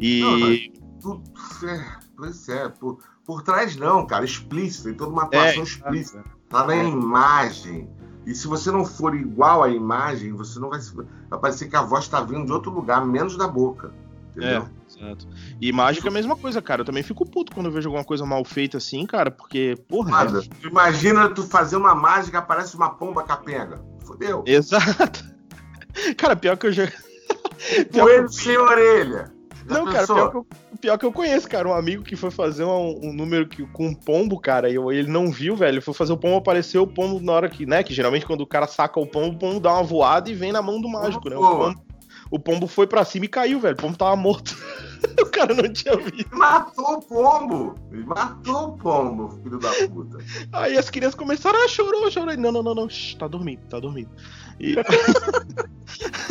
E. 0.00 0.72
Não, 1.06 1.22
pois 2.16 2.48
é, 2.48 2.68
por, 2.68 2.98
por 3.24 3.42
trás 3.42 3.76
não, 3.76 4.06
cara, 4.06 4.24
explícito, 4.24 4.84
tem 4.84 4.94
toda 4.94 5.12
uma 5.12 5.24
atuação 5.24 5.60
é, 5.60 5.64
explícita. 5.64 6.24
Tá 6.48 6.66
na 6.66 6.74
é. 6.74 6.84
imagem. 6.84 7.88
E 8.24 8.34
se 8.34 8.48
você 8.48 8.72
não 8.72 8.84
for 8.84 9.14
igual 9.14 9.62
à 9.62 9.68
imagem, 9.68 10.32
você 10.32 10.58
não 10.58 10.70
vai. 10.70 10.80
Vai 11.30 11.38
parecer 11.38 11.68
que 11.68 11.76
a 11.76 11.82
voz 11.82 12.04
está 12.04 12.20
vindo 12.20 12.44
de 12.44 12.52
outro 12.52 12.72
lugar, 12.72 13.06
menos 13.06 13.36
da 13.36 13.46
boca. 13.46 13.92
Entendeu? 14.30 14.62
É, 14.62 15.04
exato. 15.06 15.28
E 15.60 15.72
mágica 15.72 16.08
é 16.08 16.10
a 16.10 16.12
mesma 16.12 16.36
coisa, 16.36 16.60
cara. 16.60 16.82
Eu 16.82 16.84
também 16.84 17.02
fico 17.02 17.24
puto 17.24 17.54
quando 17.54 17.66
eu 17.66 17.72
vejo 17.72 17.88
alguma 17.88 18.04
coisa 18.04 18.26
mal 18.26 18.44
feita 18.44 18.76
assim, 18.76 19.06
cara, 19.06 19.30
porque, 19.30 19.76
porra. 19.88 20.10
Nada. 20.10 20.40
Né? 20.40 20.46
Imagina 20.68 21.30
tu 21.30 21.42
fazer 21.44 21.76
uma 21.76 21.94
mágica, 21.94 22.38
aparece 22.38 22.76
uma 22.76 22.90
pomba 22.90 23.22
capenga. 23.22 23.82
Fudeu. 24.04 24.44
Exato. 24.46 25.24
Cara, 26.18 26.36
pior 26.36 26.56
que 26.58 26.66
eu 26.66 26.72
já. 26.72 26.92
Coelho 27.92 28.28
sem 28.28 28.56
orelha. 28.56 29.32
Não, 29.64 29.84
cara, 29.86 30.06
pior 30.06 30.30
que, 30.30 30.36
eu, 30.36 30.46
pior 30.76 30.98
que, 30.98 31.06
eu, 31.06 31.12
conheço, 31.12 31.48
cara, 31.48 31.68
um 31.68 31.74
amigo 31.74 32.02
que 32.02 32.16
foi 32.16 32.30
fazer 32.30 32.64
um, 32.64 33.00
um 33.02 33.12
número 33.12 33.46
que, 33.48 33.64
com 33.66 33.86
um 33.88 33.94
pombo, 33.94 34.38
cara, 34.38 34.68
e 34.70 34.76
ele 34.76 35.10
não 35.10 35.30
viu, 35.30 35.56
velho. 35.56 35.82
Foi 35.82 35.94
fazer 35.94 36.12
o 36.12 36.16
pombo, 36.16 36.36
apareceu 36.36 36.82
o 36.82 36.86
pombo 36.86 37.20
na 37.20 37.32
hora 37.32 37.48
que, 37.48 37.66
né? 37.66 37.82
Que 37.82 37.94
geralmente 37.94 38.26
quando 38.26 38.42
o 38.42 38.46
cara 38.46 38.66
saca 38.66 39.00
o 39.00 39.06
pombo, 39.06 39.36
o 39.36 39.38
pombo 39.38 39.60
dá 39.60 39.72
uma 39.72 39.82
voada 39.82 40.30
e 40.30 40.34
vem 40.34 40.52
na 40.52 40.62
mão 40.62 40.80
do 40.80 40.88
mágico, 40.88 41.28
né? 41.28 41.36
O 41.36 41.40
pombo, 41.40 41.86
o 42.30 42.38
pombo 42.38 42.66
foi 42.66 42.86
pra 42.86 43.04
cima 43.04 43.24
e 43.24 43.28
caiu, 43.28 43.60
velho. 43.60 43.74
O 43.74 43.78
pombo 43.78 43.96
tava 43.96 44.16
morto. 44.16 44.56
o 45.20 45.26
cara 45.26 45.54
não 45.54 45.72
tinha 45.72 45.96
visto. 45.96 46.36
Matou 46.36 46.94
o 46.94 47.02
pombo! 47.02 47.74
Matou 47.90 48.68
o 48.68 48.76
pombo, 48.76 49.28
filho 49.42 49.58
da 49.58 49.70
puta. 49.88 50.18
Aí 50.52 50.76
as 50.76 50.90
crianças 50.90 51.14
começaram 51.14 51.64
a 51.64 51.68
chorar, 51.68 52.10
chorar. 52.10 52.36
Não, 52.36 52.50
não, 52.50 52.62
não, 52.62 52.74
não. 52.74 52.88
Shhh, 52.88 53.14
tá 53.16 53.28
dormindo, 53.28 53.60
tá 53.68 53.78
dormindo. 53.78 54.10
E... 54.58 54.74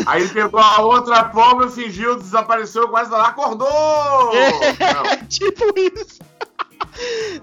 Aí 0.06 0.22
ele 0.22 0.34
pegou 0.34 0.60
a 0.60 0.82
outra 0.82 1.26
pomba, 1.26 1.70
fingiu, 1.70 2.16
desapareceu, 2.16 2.88
quase 2.90 3.12
lá, 3.12 3.28
acordou! 3.28 4.32
É, 4.36 5.18
tipo 5.28 5.64
isso. 5.78 6.20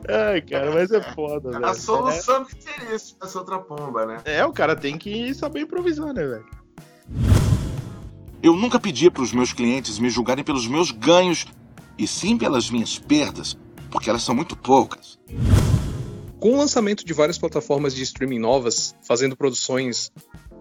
Ai, 0.09 0.40
cara, 0.42 0.72
mas 0.72 0.90
é 0.90 1.03
foda, 1.14 1.51
velho. 1.51 1.66
A 1.66 1.75
solução 1.75 2.42
é... 2.42 2.44
que 2.44 2.57
teria 2.57 2.94
isso 2.94 3.16
essa 3.22 3.38
outra 3.38 3.59
pomba, 3.59 4.07
né? 4.07 4.20
É, 4.25 4.44
o 4.44 4.53
cara 4.53 4.77
tem 4.77 4.96
que 4.96 5.35
saber 5.35 5.61
improvisar, 5.61 6.12
né, 6.12 6.25
velho? 6.25 6.46
Eu 8.42 8.55
nunca 8.55 8.81
pedi 8.81 9.11
para 9.11 9.22
os 9.22 9.33
meus 9.33 9.53
clientes 9.53 9.98
me 9.98 10.11
julgarem 10.11 10.44
pelos 10.44 10.66
meus 10.66 10.90
ganhos, 10.90 11.46
e 11.98 12.07
sim 12.07 12.37
pelas 12.37 12.70
minhas 12.70 12.98
perdas, 12.98 13.57
porque 13.90 14.11
elas 14.11 14.22
são 14.22 14.35
muito 14.35 14.57
poucas. 14.57 15.18
Com 16.40 16.55
o 16.55 16.57
lançamento 16.57 17.05
de 17.05 17.12
várias 17.12 17.38
plataformas 17.38 17.94
de 17.94 18.03
streaming 18.03 18.40
novas, 18.40 18.96
fazendo 19.07 19.37
produções 19.37 20.11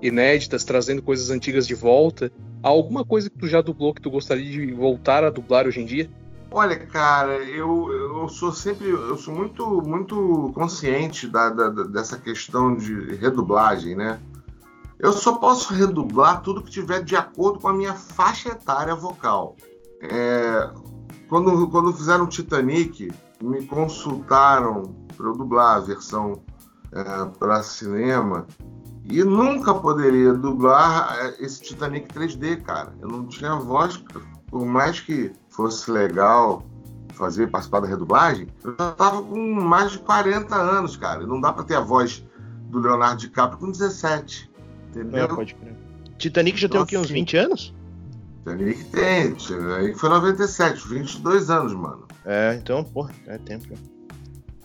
inéditas, 0.02 0.64
trazendo 0.64 1.02
coisas 1.02 1.30
antigas 1.30 1.68
de 1.68 1.76
volta. 1.76 2.32
Há 2.64 2.70
alguma 2.70 3.06
coisa 3.06 3.30
que 3.30 3.38
tu 3.38 3.48
já 3.48 3.62
dublou 3.62 3.94
que 3.94 4.02
tu 4.02 4.10
gostaria 4.10 4.50
de 4.50 4.74
voltar 4.74 5.24
a 5.24 5.30
dublar 5.30 5.68
hoje 5.68 5.82
em 5.82 5.86
dia? 5.86 6.10
Olha, 6.54 6.78
cara, 6.78 7.38
eu, 7.46 7.90
eu 7.92 8.28
sou 8.28 8.52
sempre, 8.52 8.90
eu 8.90 9.18
sou 9.18 9.34
muito, 9.34 9.82
muito 9.82 10.52
consciente 10.54 11.26
da, 11.28 11.50
da, 11.50 11.70
dessa 11.70 12.18
questão 12.18 12.76
de 12.76 13.16
redublagem, 13.16 13.96
né? 13.96 14.20
Eu 15.00 15.14
só 15.14 15.38
posso 15.38 15.74
redublar 15.74 16.42
tudo 16.42 16.62
que 16.62 16.70
tiver 16.70 17.04
de 17.04 17.16
acordo 17.16 17.60
com 17.60 17.70
a 17.70 17.74
minha 17.74 17.94
faixa 17.94 18.50
etária 18.50 18.94
vocal. 18.94 19.56
É, 20.02 20.70
quando, 21.30 21.70
quando 21.70 21.94
fizeram 21.94 22.28
Titanic, 22.28 23.10
me 23.42 23.66
consultaram 23.66 24.84
para 25.16 25.28
eu 25.28 25.34
dublar 25.34 25.78
a 25.78 25.80
versão 25.80 26.44
é, 26.92 27.26
para 27.40 27.64
cinema 27.64 28.46
e 29.06 29.24
nunca 29.24 29.74
poderia 29.74 30.34
dublar 30.34 31.18
é, 31.20 31.44
esse 31.44 31.62
Titanic 31.62 32.14
3D, 32.14 32.62
cara. 32.62 32.94
Eu 33.02 33.08
não 33.08 33.26
tinha 33.26 33.56
voz, 33.56 34.04
por 34.48 34.66
mais 34.66 35.00
que 35.00 35.32
fosse 35.50 35.90
legal 35.90 36.64
fazer 37.14 37.48
participar 37.48 37.82
da 37.82 37.88
redublagem, 37.88 38.48
eu 38.64 38.76
já 38.80 38.92
tava 38.92 39.22
com 39.22 39.38
mais 39.38 39.92
de 39.92 40.00
40 40.00 40.56
anos, 40.56 40.98
cara. 40.98 41.26
Não 41.26 41.40
dá 41.40 41.54
para 41.54 41.64
ter 41.64 41.76
a 41.76 41.82
voz 41.82 42.24
do 42.70 42.80
Leonardo 42.80 43.18
DiCaprio 43.18 43.60
com 43.60 43.72
17. 43.72 44.50
Entendeu? 44.90 45.26
É, 45.26 45.28
pode 45.28 45.56
crer. 45.56 45.76
Titanic 46.18 46.60
já 46.60 46.70
tem 46.70 46.82
o 46.82 46.86
quê? 46.86 46.98
Uns 46.98 47.10
20 47.10 47.38
anos? 47.38 47.74
Titanic 48.40 48.84
tem. 48.86 49.34
Titanic 49.34 50.00
foi 50.00 50.10
97, 50.10 50.88
22 50.88 51.50
anos, 51.50 51.74
mano. 51.74 52.08
É, 52.26 52.56
então, 52.56 52.84
porra, 52.84 53.12
é 53.28 53.38
tempo. 53.38 53.74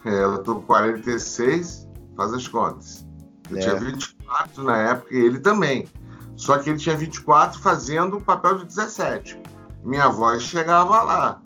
É, 0.04 0.24
eu 0.24 0.42
tô 0.42 0.56
com 0.56 0.62
46, 0.62 1.88
faz 2.16 2.32
as 2.32 2.46
contas. 2.48 3.06
Eu 3.50 3.56
é. 3.56 3.60
tinha 3.60 3.76
24 3.76 4.62
na 4.62 4.76
época 4.76 5.14
e 5.14 5.18
ele 5.18 5.38
também. 5.38 5.86
Só 6.36 6.58
que 6.58 6.70
ele 6.70 6.78
tinha 6.78 6.96
24 6.96 7.60
fazendo 7.60 8.18
o 8.18 8.20
papel 8.20 8.58
de 8.58 8.66
17. 8.66 9.40
Minha 9.84 10.08
voz 10.08 10.42
chegava 10.42 11.02
lá. 11.02 11.40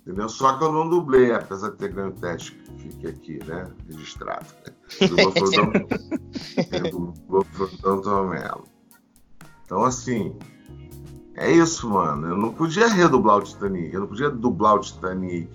Entendeu? 0.00 0.28
Só 0.28 0.56
que 0.56 0.64
eu 0.64 0.72
não 0.72 0.88
dublei, 0.88 1.32
apesar 1.32 1.70
de 1.70 1.76
ter 1.76 1.92
ganho 1.92 2.08
o 2.08 2.12
teste 2.12 2.52
que 2.52 2.82
fique 2.82 3.06
aqui, 3.06 3.38
né? 3.44 3.70
Registrado. 3.88 4.46
Do 5.00 5.16
Doutor 7.82 8.28
Melo. 8.30 8.64
Então, 9.64 9.84
assim, 9.84 10.36
é 11.34 11.50
isso, 11.50 11.88
mano. 11.88 12.28
Eu 12.28 12.36
não 12.36 12.52
podia 12.52 12.88
redublar 12.88 13.38
o 13.38 13.42
Titanic. 13.42 13.94
Eu 13.94 14.00
não 14.00 14.06
podia 14.08 14.30
dublar 14.30 14.74
o 14.76 14.80
Titanic 14.80 15.48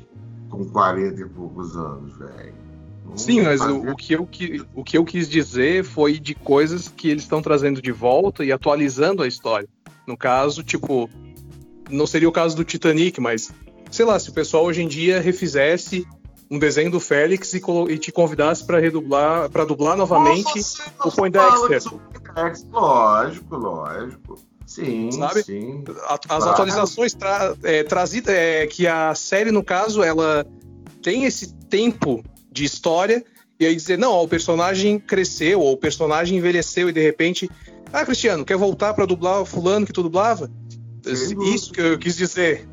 com 0.50 0.66
40 0.66 1.22
e 1.22 1.26
poucos 1.26 1.76
anos, 1.76 2.18
velho. 2.18 2.67
Sim, 3.16 3.42
mas 3.42 3.62
o, 3.62 3.92
o, 3.92 3.96
que 3.96 4.14
eu, 4.14 4.30
o 4.76 4.84
que 4.84 4.98
eu 4.98 5.04
quis 5.04 5.28
dizer 5.28 5.84
foi 5.84 6.20
de 6.20 6.36
coisas 6.36 6.88
que 6.88 7.10
eles 7.10 7.24
estão 7.24 7.42
trazendo 7.42 7.82
de 7.82 7.92
volta 7.92 8.46
e 8.46 8.52
atualizando 8.52 9.24
a 9.24 9.28
história. 9.28 9.68
No 10.06 10.16
caso, 10.16 10.64
tipo, 10.64 11.10
não 11.90 12.06
seria 12.06 12.30
o 12.30 12.32
caso 12.32 12.56
do 12.56 12.64
Titanic, 12.64 13.20
mas 13.20 13.52
sei 13.90 14.06
lá, 14.06 14.20
se 14.20 14.30
o 14.30 14.34
pessoal 14.34 14.66
hoje 14.66 14.82
em 14.82 14.88
dia 14.88 15.20
refizesse 15.20 16.08
um 16.50 16.58
desenho 16.58 16.90
do 16.90 17.00
Félix 17.00 17.54
e, 17.54 17.62
e 17.90 17.98
te 17.98 18.12
convidasse 18.12 18.66
para 18.66 18.80
redublar, 18.80 19.50
para 19.50 19.66
dublar 19.66 19.98
novamente 19.98 20.56
Nossa, 20.56 20.92
o 21.04 21.12
Poindexter. 21.12 21.82
Lógico, 22.72 23.56
lógico. 23.56 24.40
Sim, 24.66 25.12
Sabe? 25.12 25.44
sim. 25.44 25.84
As 26.08 26.20
claro. 26.20 26.50
atualizações 26.50 27.14
tra 27.14 27.56
é, 27.64 27.84
trazidas 27.84 28.36
é, 28.36 28.68
que 28.68 28.86
a 28.86 29.16
série, 29.16 29.52
no 29.52 29.64
caso, 29.64 30.04
ela 30.04 30.46
tem 31.02 31.24
esse 31.24 31.54
tempo 31.54 32.24
de 32.58 32.66
história 32.66 33.24
e 33.60 33.66
aí 33.66 33.76
dizer, 33.76 33.98
não, 33.98 34.12
ó, 34.12 34.24
o 34.24 34.28
personagem 34.28 35.00
cresceu, 35.00 35.60
ou 35.60 35.74
o 35.74 35.78
personagem 35.78 36.38
envelheceu 36.38 36.90
e 36.90 36.94
de 36.94 37.02
repente, 37.02 37.50
ah, 37.92 38.06
Cristiano, 38.06 38.46
quer 38.46 38.58
voltar 38.58 38.94
para 38.94 39.06
dublar 39.06 39.42
o 39.42 39.46
fulano 39.46 39.86
que 39.86 39.94
tu 39.94 40.04
dublava? 40.04 40.50
Isso 41.06 41.72
que 41.72 41.82
eu 41.82 41.98
quis 41.98 42.16
dizer. 42.16 42.68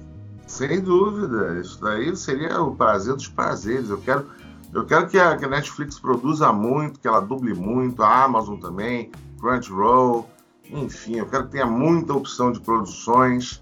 Sem 0.47 0.81
dúvida, 0.81 1.59
isso 1.61 1.81
daí 1.81 2.15
seria 2.17 2.61
o 2.61 2.77
prazer 2.77 3.15
dos 3.15 3.29
prazeres. 3.29 3.89
Eu 3.89 3.99
quero, 3.99 4.27
eu 4.75 4.85
quero 4.85 5.09
que 5.09 5.19
a, 5.19 5.37
que 5.37 5.45
a 5.45 5.49
Netflix 5.49 5.99
produza 5.99 6.53
muito, 6.53 7.01
que 7.01 7.09
ela 7.09 7.21
duble 7.21 7.55
muito, 7.55 8.03
a 8.03 8.25
Amazon 8.25 8.59
também, 8.59 9.11
Crunchyroll, 9.41 10.29
enfim, 10.71 11.17
eu 11.17 11.27
quero 11.27 11.45
que 11.45 11.53
tenha 11.53 11.67
muita 11.67 12.15
opção 12.15 12.51
de 12.51 12.61
produções 12.61 13.61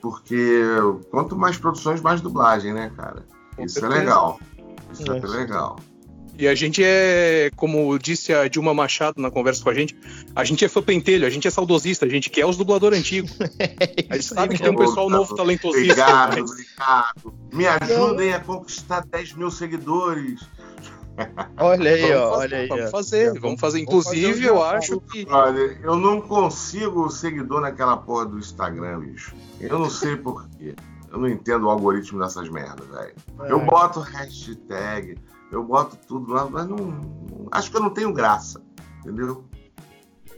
Porque 0.00 0.62
quanto 1.10 1.36
mais 1.36 1.58
produções, 1.58 2.00
mais 2.00 2.20
dublagem, 2.20 2.72
né, 2.72 2.90
cara? 2.96 3.24
Com 3.56 3.64
Isso 3.64 3.78
é 3.78 3.80
certeza. 3.80 4.00
legal. 4.00 4.40
Isso 4.92 5.12
é 5.12 5.20
legal. 5.20 5.78
E 6.38 6.46
a 6.46 6.54
gente 6.54 6.80
é, 6.84 7.50
como 7.56 7.98
disse 7.98 8.32
a 8.32 8.46
Dilma 8.46 8.72
Machado 8.72 9.20
na 9.20 9.28
conversa 9.28 9.60
com 9.60 9.70
a 9.70 9.74
gente, 9.74 9.98
a 10.36 10.44
gente 10.44 10.64
é 10.64 10.68
fã 10.68 10.80
pentelho, 10.80 11.26
a 11.26 11.30
gente 11.30 11.48
é 11.48 11.50
saudosista, 11.50 12.06
a 12.06 12.08
gente 12.08 12.30
quer 12.30 12.46
os 12.46 12.56
dubladores 12.56 12.96
antigos. 12.96 13.36
A 14.08 14.14
gente 14.14 14.24
sabe 14.24 14.54
que 14.54 14.62
tem 14.62 14.70
um 14.70 14.76
pessoal 14.76 15.10
novo 15.10 15.34
talentosíssimo. 15.34 15.92
Obrigado, 15.92 16.38
obrigado. 16.40 17.34
Me 17.52 17.66
ajudem 17.66 18.32
a 18.32 18.40
conquistar 18.40 19.04
10 19.04 19.32
mil 19.34 19.50
seguidores. 19.50 20.40
Olha 21.58 21.90
aí, 21.90 22.14
ó. 22.14 22.30
fazer, 22.30 22.38
Olha 22.38 22.56
aí. 22.58 22.68
Vamos 22.68 22.90
fazer, 22.90 22.90
vamos 22.90 22.90
fazer. 22.90 23.40
Vamos 23.40 23.60
fazer 23.60 23.80
Inclusive, 23.80 24.46
um 24.46 24.48
eu 24.48 24.62
acho 24.62 25.00
que. 25.00 25.26
Olha, 25.28 25.78
eu 25.82 25.96
não 25.96 26.20
consigo 26.20 27.10
seguidor 27.10 27.60
naquela 27.60 27.96
porra 27.96 28.26
do 28.26 28.38
Instagram, 28.38 29.00
bicho. 29.00 29.34
Eu 29.60 29.78
não 29.78 29.90
sei 29.90 30.16
porquê. 30.16 30.74
Eu 31.10 31.18
não 31.18 31.28
entendo 31.28 31.66
o 31.66 31.70
algoritmo 31.70 32.20
dessas 32.20 32.48
merdas, 32.50 32.86
velho. 32.88 33.14
Eu 33.48 33.60
É. 33.60 33.64
boto 33.64 34.00
hashtag, 34.00 35.16
eu 35.50 35.62
boto 35.64 35.96
tudo 36.06 36.32
lá, 36.32 36.46
mas 36.48 36.66
não, 36.66 37.18
Acho 37.50 37.70
que 37.70 37.76
eu 37.78 37.80
não 37.80 37.90
tenho 37.90 38.12
graça. 38.12 38.60
Entendeu? 39.00 39.42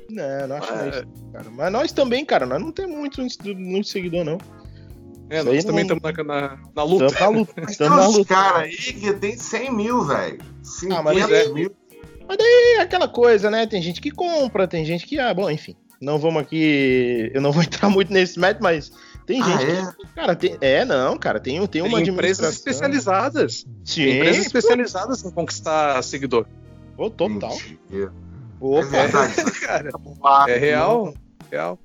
Não, 0.08 0.46
não 0.48 0.56
acho 0.56 0.72
É. 0.72 0.88
isso, 0.90 1.04
cara. 1.32 1.50
Mas 1.50 1.72
nós 1.72 1.92
também, 1.92 2.24
cara, 2.24 2.46
nós 2.46 2.60
não 2.60 2.70
temos 2.70 2.96
muito, 2.96 3.20
muito 3.56 3.88
seguidor, 3.88 4.24
não. 4.24 4.38
É, 5.28 5.42
nós 5.42 5.64
também 5.64 5.84
não- 5.84 5.96
estamos 5.96 6.16
na, 6.18 6.24
na, 6.24 6.58
na 6.74 6.82
luta. 6.84 7.06
Estamos 7.06 7.20
na 7.20 7.38
luta. 7.38 7.52
Mas 7.56 7.64
tem 7.76 7.86
Estamos 7.86 7.96
na 7.98 8.08
uns 8.08 8.16
luta. 8.18 8.34
caras 8.34 8.62
aí 8.62 8.72
que 8.76 9.12
tem 9.14 9.36
100 9.36 9.74
mil, 9.74 10.02
velho. 10.04 10.38
50 10.62 10.98
Ah, 11.00 11.02
mas 11.02 11.30
é- 11.30 11.48
mil. 11.48 11.74
É 12.28 12.80
aquela 12.80 13.08
coisa, 13.08 13.50
né? 13.50 13.66
Tem 13.66 13.82
gente 13.82 14.00
que 14.00 14.10
compra, 14.10 14.66
tem 14.68 14.84
gente 14.84 15.04
que. 15.06 15.18
Ah, 15.18 15.32
bom, 15.34 15.50
enfim. 15.50 15.74
Não 16.00 16.18
vamos 16.18 16.42
aqui. 16.42 17.30
Eu 17.34 17.40
não 17.40 17.50
vou 17.52 17.62
entrar 17.62 17.88
muito 17.90 18.12
nesse 18.12 18.38
método, 18.38 18.62
mas 18.64 18.90
tem 19.26 19.40
Ah, 19.42 19.44
gente 19.44 19.70
é? 19.70 19.92
que. 19.92 20.06
Cara, 20.14 20.36
tem, 20.36 20.58
é, 20.60 20.84
não, 20.84 21.16
cara, 21.18 21.38
tem, 21.40 21.64
tem 21.66 21.82
uma 21.82 21.98
Tem 21.98 22.08
empresas 22.08 22.44
administração. 22.44 22.50
especializadas. 22.50 23.66
Sim, 23.84 24.04
Tem 24.04 24.16
empresas 24.18 24.46
especializadas 24.46 25.24
em 25.24 25.30
conquistar 25.30 26.02
seguidor. 26.02 26.46
pô, 26.96 27.08
total. 27.10 27.50
Mentira. 27.50 28.12
É 28.12 28.64
Opa, 28.64 28.86
verdade. 28.86 29.34
Cara, 29.60 29.90
Claro. 30.20 30.50
é 30.50 30.58
real. 30.58 31.14
Real. 31.50 31.78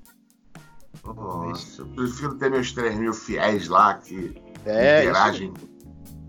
Nossa, 1.04 1.82
eu 1.82 1.86
prefiro 1.88 2.36
ter 2.36 2.50
meus 2.50 2.72
3 2.72 2.96
mil 2.96 3.14
fiéis 3.14 3.68
lá 3.68 3.94
que 3.96 4.36
é, 4.66 5.02
isso, 5.02 5.10
interagem. 5.10 5.54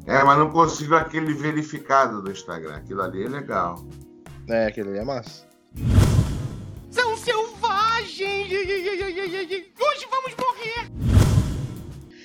É, 0.06 0.22
mas 0.22 0.38
não 0.38 0.50
consigo 0.50 0.94
aquele 0.94 1.32
verificado 1.34 2.20
do 2.22 2.30
Instagram. 2.30 2.76
Aquilo 2.76 3.02
ali 3.02 3.24
é 3.24 3.28
legal. 3.28 3.84
é, 4.48 4.66
aquele 4.66 4.90
ali 4.90 4.98
é 4.98 5.04
massa. 5.04 5.46
São 6.90 7.16
selvagens! 7.16 7.35
Hoje 8.46 10.06
vamos 10.08 10.34
morrer! 10.38 10.88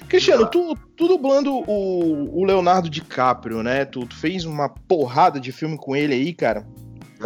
Cristiano, 0.07 0.45
tu, 0.45 0.75
tu 0.95 1.07
dublando 1.07 1.51
o, 1.51 2.41
o 2.41 2.45
Leonardo 2.45 2.89
DiCaprio, 2.89 3.63
né? 3.63 3.85
Tu, 3.85 4.05
tu 4.05 4.15
fez 4.15 4.45
uma 4.45 4.69
porrada 4.69 5.39
de 5.39 5.51
filme 5.51 5.77
com 5.77 5.95
ele 5.95 6.13
aí, 6.13 6.33
cara. 6.33 6.67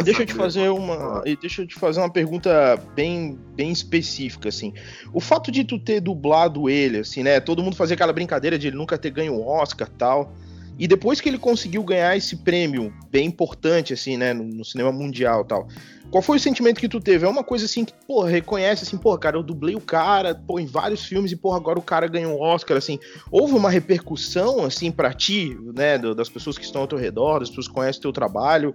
Deixa 0.02 0.22
eu 0.22 0.26
te 0.26 0.34
fazer 0.34 0.68
uma, 0.70 1.22
e 1.24 1.36
deixa 1.36 1.62
eu 1.62 1.66
te 1.66 1.74
fazer 1.74 2.00
uma 2.00 2.10
pergunta 2.10 2.76
bem, 2.94 3.38
bem 3.54 3.70
específica, 3.70 4.48
assim. 4.48 4.72
O 5.12 5.20
fato 5.20 5.50
de 5.50 5.64
tu 5.64 5.78
ter 5.78 6.00
dublado 6.00 6.68
ele, 6.68 6.98
assim, 6.98 7.22
né? 7.22 7.40
Todo 7.40 7.62
mundo 7.62 7.76
fazia 7.76 7.94
aquela 7.94 8.12
brincadeira 8.12 8.58
de 8.58 8.68
ele 8.68 8.76
nunca 8.76 8.96
ter 8.98 9.10
ganho 9.10 9.34
o 9.34 9.46
Oscar, 9.46 9.88
tal. 9.88 10.32
E 10.78 10.86
depois 10.86 11.20
que 11.20 11.28
ele 11.28 11.38
conseguiu 11.38 11.82
ganhar 11.82 12.16
esse 12.16 12.36
prêmio 12.36 12.92
bem 13.10 13.26
importante, 13.26 13.94
assim, 13.94 14.16
né, 14.16 14.32
no, 14.34 14.64
cinema 14.64 14.92
mundial, 14.92 15.44
tal. 15.44 15.68
Qual 16.10 16.22
foi 16.22 16.36
o 16.36 16.40
sentimento 16.40 16.80
que 16.80 16.88
tu 16.88 17.00
teve? 17.00 17.24
É 17.24 17.28
uma 17.28 17.42
coisa 17.42 17.64
assim 17.64 17.84
que, 17.84 17.92
pô, 18.06 18.22
reconhece 18.22 18.84
assim, 18.84 18.96
pô, 18.96 19.16
cara, 19.18 19.36
eu 19.36 19.42
dublei 19.42 19.74
o 19.74 19.80
cara, 19.80 20.34
pô, 20.34 20.60
em 20.60 20.66
vários 20.66 21.04
filmes 21.04 21.32
e, 21.32 21.36
pô, 21.36 21.52
agora 21.52 21.78
o 21.78 21.82
cara 21.82 22.06
ganhou 22.06 22.38
um 22.38 22.40
Oscar, 22.40 22.76
assim. 22.76 22.98
Houve 23.30 23.54
uma 23.54 23.70
repercussão, 23.70 24.64
assim, 24.64 24.92
pra 24.92 25.12
ti, 25.12 25.58
né, 25.74 25.98
das 25.98 26.28
pessoas 26.28 26.56
que 26.58 26.64
estão 26.64 26.82
ao 26.82 26.88
teu 26.88 26.98
redor, 26.98 27.40
das 27.40 27.48
pessoas 27.48 27.68
que 27.68 27.74
conhecem 27.74 27.98
o 27.98 28.02
teu 28.02 28.12
trabalho? 28.12 28.74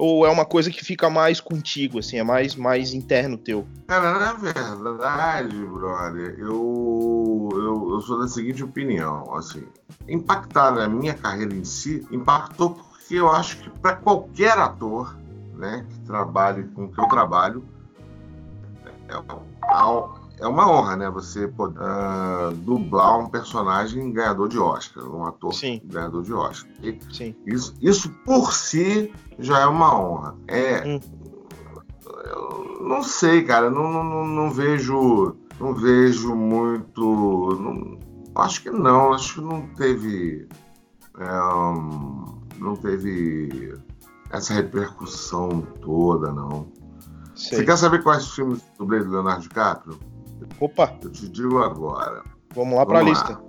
Ou 0.00 0.24
é 0.24 0.30
uma 0.30 0.46
coisa 0.46 0.70
que 0.70 0.82
fica 0.82 1.10
mais 1.10 1.40
contigo, 1.42 1.98
assim, 1.98 2.16
é 2.16 2.22
mais, 2.22 2.56
mais 2.56 2.94
interno 2.94 3.36
teu? 3.36 3.66
Cara, 3.86 4.18
na 4.18 4.32
verdade, 4.32 5.54
brother, 5.54 6.36
eu, 6.38 7.50
eu, 7.52 7.90
eu 7.90 8.00
sou 8.00 8.18
da 8.18 8.26
seguinte 8.26 8.64
opinião, 8.64 9.34
assim, 9.34 9.62
impactar 10.08 10.70
na 10.70 10.88
minha 10.88 11.12
carreira 11.12 11.54
em 11.54 11.64
si, 11.64 12.02
impactou 12.10 12.70
porque 12.70 13.16
eu 13.16 13.28
acho 13.28 13.58
que 13.58 13.68
para 13.68 13.94
qualquer 13.96 14.56
ator, 14.56 15.14
né, 15.54 15.84
que 15.86 15.98
trabalhe 16.06 16.64
com 16.68 16.84
o 16.84 16.88
que 16.90 16.98
eu 16.98 17.06
trabalho, 17.06 17.62
é, 18.86 19.12
é 19.12 19.16
uma 20.46 20.70
honra, 20.70 20.96
né, 20.96 21.10
você 21.10 21.46
poder 21.48 21.78
ah, 21.82 22.50
dublar 22.54 23.18
um 23.18 23.28
personagem 23.28 24.12
ganhador 24.12 24.48
de 24.48 24.58
Oscar, 24.58 25.04
um 25.04 25.24
ator 25.26 25.52
Sim. 25.54 25.80
ganhador 25.84 26.22
de 26.22 26.32
Oscar. 26.32 26.70
E 26.82 26.98
Sim. 27.12 27.34
isso, 27.46 27.74
isso 27.80 28.08
por 28.24 28.52
si 28.52 29.12
já 29.38 29.60
é 29.60 29.66
uma 29.66 29.98
honra. 29.98 30.34
É, 30.48 30.84
Hum. 30.86 31.00
eu 32.24 32.78
não 32.88 33.02
sei, 33.02 33.42
cara, 33.44 33.70
não, 33.70 33.90
não, 33.92 34.26
não, 34.26 34.50
vejo, 34.50 35.36
não 35.60 35.74
vejo 35.74 36.34
muito, 36.34 37.58
não- 37.60 37.98
acho 38.42 38.62
que 38.62 38.70
não, 38.70 39.12
acho 39.12 39.34
que 39.34 39.40
não 39.42 39.66
teve, 39.74 40.48
é, 41.18 42.58
não 42.58 42.76
teve 42.76 43.74
essa 44.30 44.54
repercussão 44.54 45.60
toda, 45.82 46.32
não. 46.32 46.66
Você 47.34 47.56
Sei. 47.56 47.64
quer 47.64 47.76
saber 47.76 48.02
quais 48.02 48.28
filmes 48.30 48.62
dublei 48.78 49.00
do 49.02 49.10
Leonardo 49.10 49.42
DiCaprio? 49.42 49.98
Opa, 50.60 50.98
Eu 51.02 51.10
te 51.10 51.28
digo 51.28 51.58
agora. 51.62 52.22
vamos 52.54 52.76
lá 52.76 52.84
pra 52.86 52.98
Vamos 53.00 53.10
lista. 53.18 53.40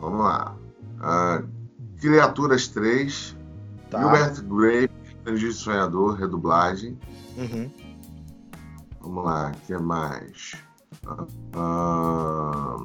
Vamos 0.00 0.20
lá. 0.24 0.56
Ah, 1.00 1.42
Criaturas 2.00 2.68
3, 2.68 3.36
Tá. 3.90 4.00
Gilbert 4.00 4.42
Grape, 4.44 4.94
Aprendiz 5.20 5.56
Sonhador, 5.56 6.14
redublagem. 6.16 6.98
Uhum. 7.36 7.70
Vamos 9.00 9.24
lá, 9.24 9.52
o 9.54 9.66
que 9.66 9.78
mais? 9.78 10.54
Ah, 11.54 12.76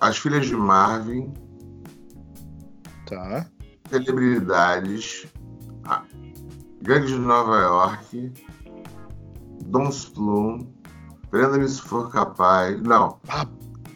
As 0.00 0.18
Filhas 0.18 0.46
de 0.46 0.56
Marvin, 0.56 1.32
Tá. 3.08 3.46
Celebridades, 3.90 5.26
ah, 5.84 6.02
Gangue 6.82 7.06
de 7.06 7.18
Nova 7.18 7.56
York, 7.60 8.32
Don 9.66 9.90
Plum, 10.14 10.66
Prenda-me 11.34 11.68
se 11.68 11.82
for 11.82 12.12
capaz. 12.12 12.80
Não, 12.80 13.18
Ah. 13.28 13.44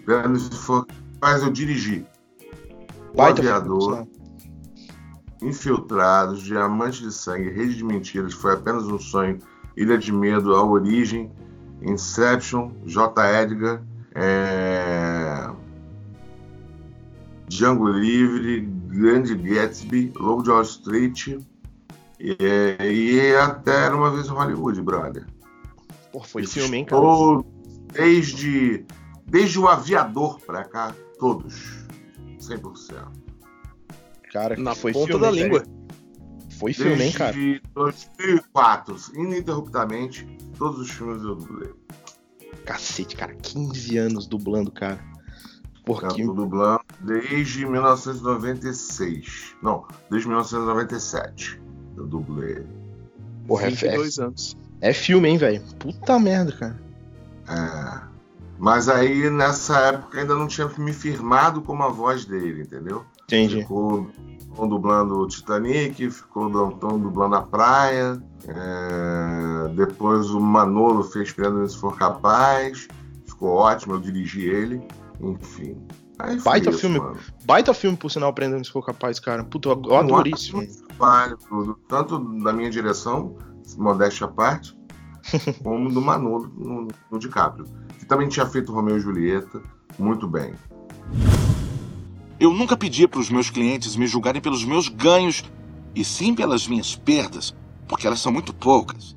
Prenda-me 0.05 0.41
se 0.41 0.51
for 0.51 0.85
capaz, 1.21 1.41
eu 1.41 1.53
dirigi. 1.53 2.05
O 3.13 3.17
Baita 3.17 3.41
Aviador, 3.41 4.09
Infiltrados, 5.41 6.43
Diamante 6.43 7.01
de 7.01 7.13
Sangue, 7.13 7.49
Rede 7.49 7.77
de 7.77 7.85
Mentiras, 7.85 8.33
Foi 8.33 8.55
Apenas 8.55 8.89
um 8.89 8.99
Sonho, 8.99 9.39
Ilha 9.77 9.97
de 9.97 10.11
Medo, 10.11 10.53
A 10.57 10.65
Origem, 10.65 11.31
Inception, 11.81 12.73
J. 12.85 13.41
Edgar, 13.41 13.85
é... 14.17 15.49
Django 17.47 17.87
Livre, 17.87 18.63
Grande 18.89 19.37
Gatsby, 19.37 20.13
Lobo 20.17 20.43
de 20.43 20.51
Wall 20.51 20.63
Street 20.63 21.29
e, 22.19 22.37
e 22.81 23.37
até 23.37 23.85
Era 23.85 23.97
Uma 23.97 24.11
Vez 24.11 24.27
em 24.27 24.31
Hollywood, 24.31 24.83
brother. 24.83 25.38
Pô, 26.13 26.21
foi 26.23 26.43
Esses 26.43 26.55
filme, 26.55 26.79
hein, 26.79 26.85
cara? 26.85 27.03
Desde, 27.93 28.85
desde 29.27 29.59
o 29.59 29.67
Aviador 29.69 30.41
pra 30.41 30.65
cá, 30.65 30.95
todos. 31.19 31.87
100%. 32.41 33.09
Cara, 34.33 34.57
Na 34.57 34.75
foi 34.75 34.93
ponta 34.93 35.07
filme, 35.07 35.23
da 35.23 35.31
velho. 35.31 35.43
língua. 35.45 35.63
Foi 36.59 36.73
filme, 36.73 37.05
hein, 37.05 37.13
cara? 37.13 37.33
Desde 37.33 37.63
2004, 37.75 38.97
ininterruptamente, 39.15 40.27
todos 40.59 40.81
os 40.81 40.91
filmes 40.91 41.23
eu 41.23 41.37
dublei. 41.37 41.73
Cacete, 42.65 43.17
cara. 43.17 43.35
15 43.35 43.97
anos 43.99 44.27
dublando, 44.27 44.71
cara. 44.71 44.99
Por 45.85 46.03
Eu 46.03 46.09
que... 46.11 46.25
tô 46.25 46.33
dublando 46.35 46.81
desde 47.01 47.65
1996. 47.65 49.57
Não, 49.63 49.87
desde 50.11 50.29
1997 50.29 51.61
eu 51.97 52.07
dublei. 52.07 52.67
Porra, 53.47 53.65
é, 53.65 53.67
é, 53.69 53.71
22 53.71 54.19
anos. 54.19 54.57
É 54.81 54.93
filme, 54.93 55.29
hein, 55.29 55.39
velho? 55.39 55.63
Puta 55.79 56.19
merda, 56.19 56.53
cara. 56.53 56.81
É. 57.49 58.09
Mas 58.59 58.89
aí 58.89 59.31
nessa 59.31 59.79
época 59.79 60.21
ainda 60.21 60.35
não 60.35 60.49
tinha 60.49 60.69
me 60.79 60.93
firmado 60.93 61.63
como 61.63 61.83
a 61.85 61.89
voz 61.89 62.25
dele, 62.25 62.63
entendeu? 62.63 63.05
Entendi. 63.25 63.61
Ficou 63.63 64.11
dublando 64.69 65.21
o 65.21 65.29
Titanic, 65.29 66.11
ficou 66.11 66.51
dublando 66.99 67.37
a 67.37 67.43
praia. 67.43 68.21
é, 68.49 69.69
Depois 69.75 70.31
o 70.31 70.41
Manolo 70.41 71.05
fez 71.05 71.31
Prenda 71.33 71.67
Se 71.69 71.77
For 71.77 71.97
Capaz. 71.97 72.89
Ficou 73.27 73.51
ótimo, 73.51 73.95
eu 73.95 74.01
dirigi 74.01 74.45
ele. 74.49 74.83
Enfim. 75.21 75.77
Aí 76.19 76.41
Baita 76.41 76.71
isso, 76.71 76.81
filme. 76.81 76.99
mano. 76.99 77.17
Baita 77.45 77.73
filme, 77.73 77.97
por 77.97 78.11
sinal, 78.11 78.31
aprendendo 78.31 78.65
se 78.65 78.73
for 78.73 78.85
capaz, 78.85 79.21
cara. 79.21 79.45
Puta, 79.45 79.69
eu, 79.69 79.83
eu 79.85 79.97
adorei 79.97 80.33
Um 80.53 81.37
tudo, 81.49 81.79
tanto 81.89 82.19
da 82.43 82.53
minha 82.53 82.69
direção, 82.69 83.37
modéstia 83.77 84.27
à 84.27 84.29
parte, 84.29 84.77
como 85.63 85.91
do 85.91 86.01
Manolo 86.01 86.51
no, 86.57 86.89
no 87.11 87.19
DiCaprio. 87.19 87.67
Que 87.99 88.07
também 88.07 88.29
tinha 88.29 88.47
feito 88.47 88.73
Romeu 88.73 88.97
e 88.97 89.01
Julieta, 89.01 89.63
muito 89.99 90.27
bem. 90.27 90.55
Eu 92.41 92.53
nunca 92.53 92.77
pedi 92.77 93.09
para 93.09 93.21
os 93.21 93.31
meus 93.31 93.51
clientes 93.51 93.97
me 93.97 94.07
julgarem 94.07 94.41
pelos 94.41 94.65
meus 94.65 94.89
ganhos, 94.89 95.43
e 95.95 96.05
sim 96.05 96.35
pelas 96.35 96.69
minhas 96.69 96.95
perdas, 96.95 97.55
porque 97.89 98.07
elas 98.07 98.21
são 98.21 98.31
muito 98.31 98.55
poucas. 98.55 99.17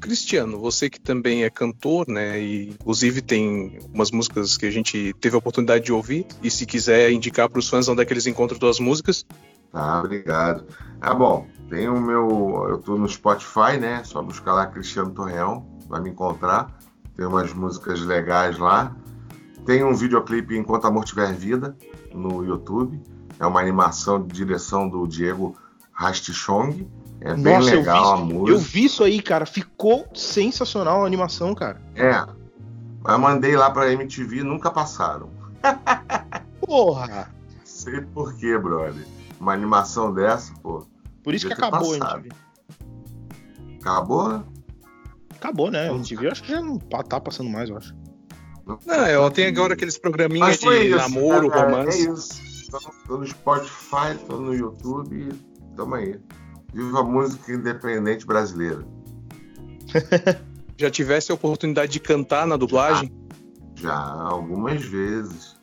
Cristiano, 0.00 0.58
você 0.58 0.88
que 0.88 0.98
também 0.98 1.44
é 1.44 1.50
cantor, 1.50 2.08
né? 2.08 2.40
E 2.40 2.70
inclusive 2.70 3.20
tem 3.20 3.78
umas 3.92 4.10
músicas 4.10 4.56
que 4.56 4.66
a 4.66 4.70
gente 4.70 5.14
teve 5.20 5.34
a 5.34 5.38
oportunidade 5.38 5.84
de 5.84 5.92
ouvir. 5.92 6.26
E 6.42 6.50
se 6.50 6.64
quiser 6.64 7.12
indicar 7.12 7.48
para 7.48 7.58
os 7.58 7.68
fãs 7.68 7.88
onde 7.88 8.02
é 8.02 8.04
que 8.04 8.12
eles 8.12 8.26
encontram 8.26 8.58
tuas 8.58 8.80
músicas. 8.80 9.26
Tá, 9.70 10.00
obrigado. 10.00 10.64
Ah, 11.00 11.14
bom, 11.14 11.46
tem 11.68 11.88
o 11.88 12.00
meu. 12.00 12.66
Eu 12.68 12.78
tô 12.78 12.96
no 12.96 13.08
Spotify, 13.08 13.78
né? 13.78 14.02
Só 14.04 14.22
buscar 14.22 14.54
lá 14.54 14.66
Cristiano 14.66 15.10
Torreão, 15.10 15.66
vai 15.88 16.00
me 16.00 16.10
encontrar. 16.10 16.76
Tem 17.16 17.26
umas 17.26 17.52
músicas 17.52 18.00
legais 18.00 18.58
lá. 18.58 18.94
Tem 19.66 19.84
um 19.84 19.94
videoclipe 19.94 20.56
Enquanto 20.56 20.86
Amor 20.86 21.04
Tiver 21.04 21.32
Vida 21.34 21.76
no 22.14 22.44
YouTube. 22.44 23.00
É 23.38 23.46
uma 23.46 23.60
animação 23.60 24.24
de 24.24 24.34
direção 24.34 24.88
do 24.88 25.06
Diego 25.06 25.54
Rastichong. 25.92 26.88
É 27.20 27.34
bem 27.34 27.56
Nossa, 27.58 27.70
eu 27.70 27.78
legal 27.78 28.12
a 28.12 28.16
vi, 28.16 28.32
música. 28.32 28.50
eu 28.50 28.58
vi 28.58 28.84
isso 28.84 29.04
aí, 29.04 29.20
cara. 29.20 29.44
Ficou 29.44 30.06
sensacional 30.14 31.02
a 31.02 31.06
animação, 31.06 31.54
cara. 31.54 31.82
É. 31.94 32.24
Mas 33.02 33.20
mandei 33.20 33.56
lá 33.56 33.70
pra 33.70 33.92
MTV 33.92 34.42
nunca 34.42 34.70
passaram. 34.70 35.28
Porra! 36.60 37.30
Sei 37.64 38.00
por 38.00 38.34
quê, 38.34 38.56
brother. 38.56 39.06
Uma 39.40 39.52
animação 39.52 40.12
dessa, 40.12 40.52
pô. 40.62 40.86
Por 41.28 41.34
isso 41.34 41.46
que 41.46 41.52
acabou 41.52 41.94
a 41.94 41.98
passado. 41.98 42.24
MTV. 42.24 43.78
Acabou? 43.80 44.42
Acabou, 45.36 45.70
né? 45.70 45.90
A 45.90 45.92
MTV 45.92 46.26
eu 46.26 46.32
acho 46.32 46.42
que 46.42 46.50
já 46.50 46.62
não 46.62 46.78
pa- 46.78 47.02
tá 47.02 47.20
passando 47.20 47.50
mais, 47.50 47.68
eu 47.68 47.76
acho. 47.76 47.94
Não, 48.66 48.78
ela 48.94 49.30
tem 49.30 49.46
agora 49.46 49.74
aqueles 49.74 49.98
programinhas 49.98 50.58
de 50.58 50.66
isso. 50.66 50.96
namoro, 50.96 51.52
é, 51.52 51.60
romance. 51.60 52.08
É 52.08 52.12
isso. 52.12 52.48
Tô, 53.06 53.18
no 53.18 53.26
Spotify, 53.26 54.16
tô 54.26 54.38
no 54.38 54.54
YouTube. 54.54 55.32
Tamo 55.76 55.94
aí. 55.94 56.18
Viva 56.72 57.00
a 57.00 57.04
música 57.04 57.52
independente 57.52 58.26
brasileira. 58.26 58.86
Já 60.76 60.90
tivesse 60.90 61.30
a 61.30 61.34
oportunidade 61.34 61.92
de 61.92 62.00
cantar 62.00 62.46
na 62.46 62.56
dublagem? 62.56 63.12
Já 63.74 63.94
algumas 63.96 64.82
vezes. 64.82 65.56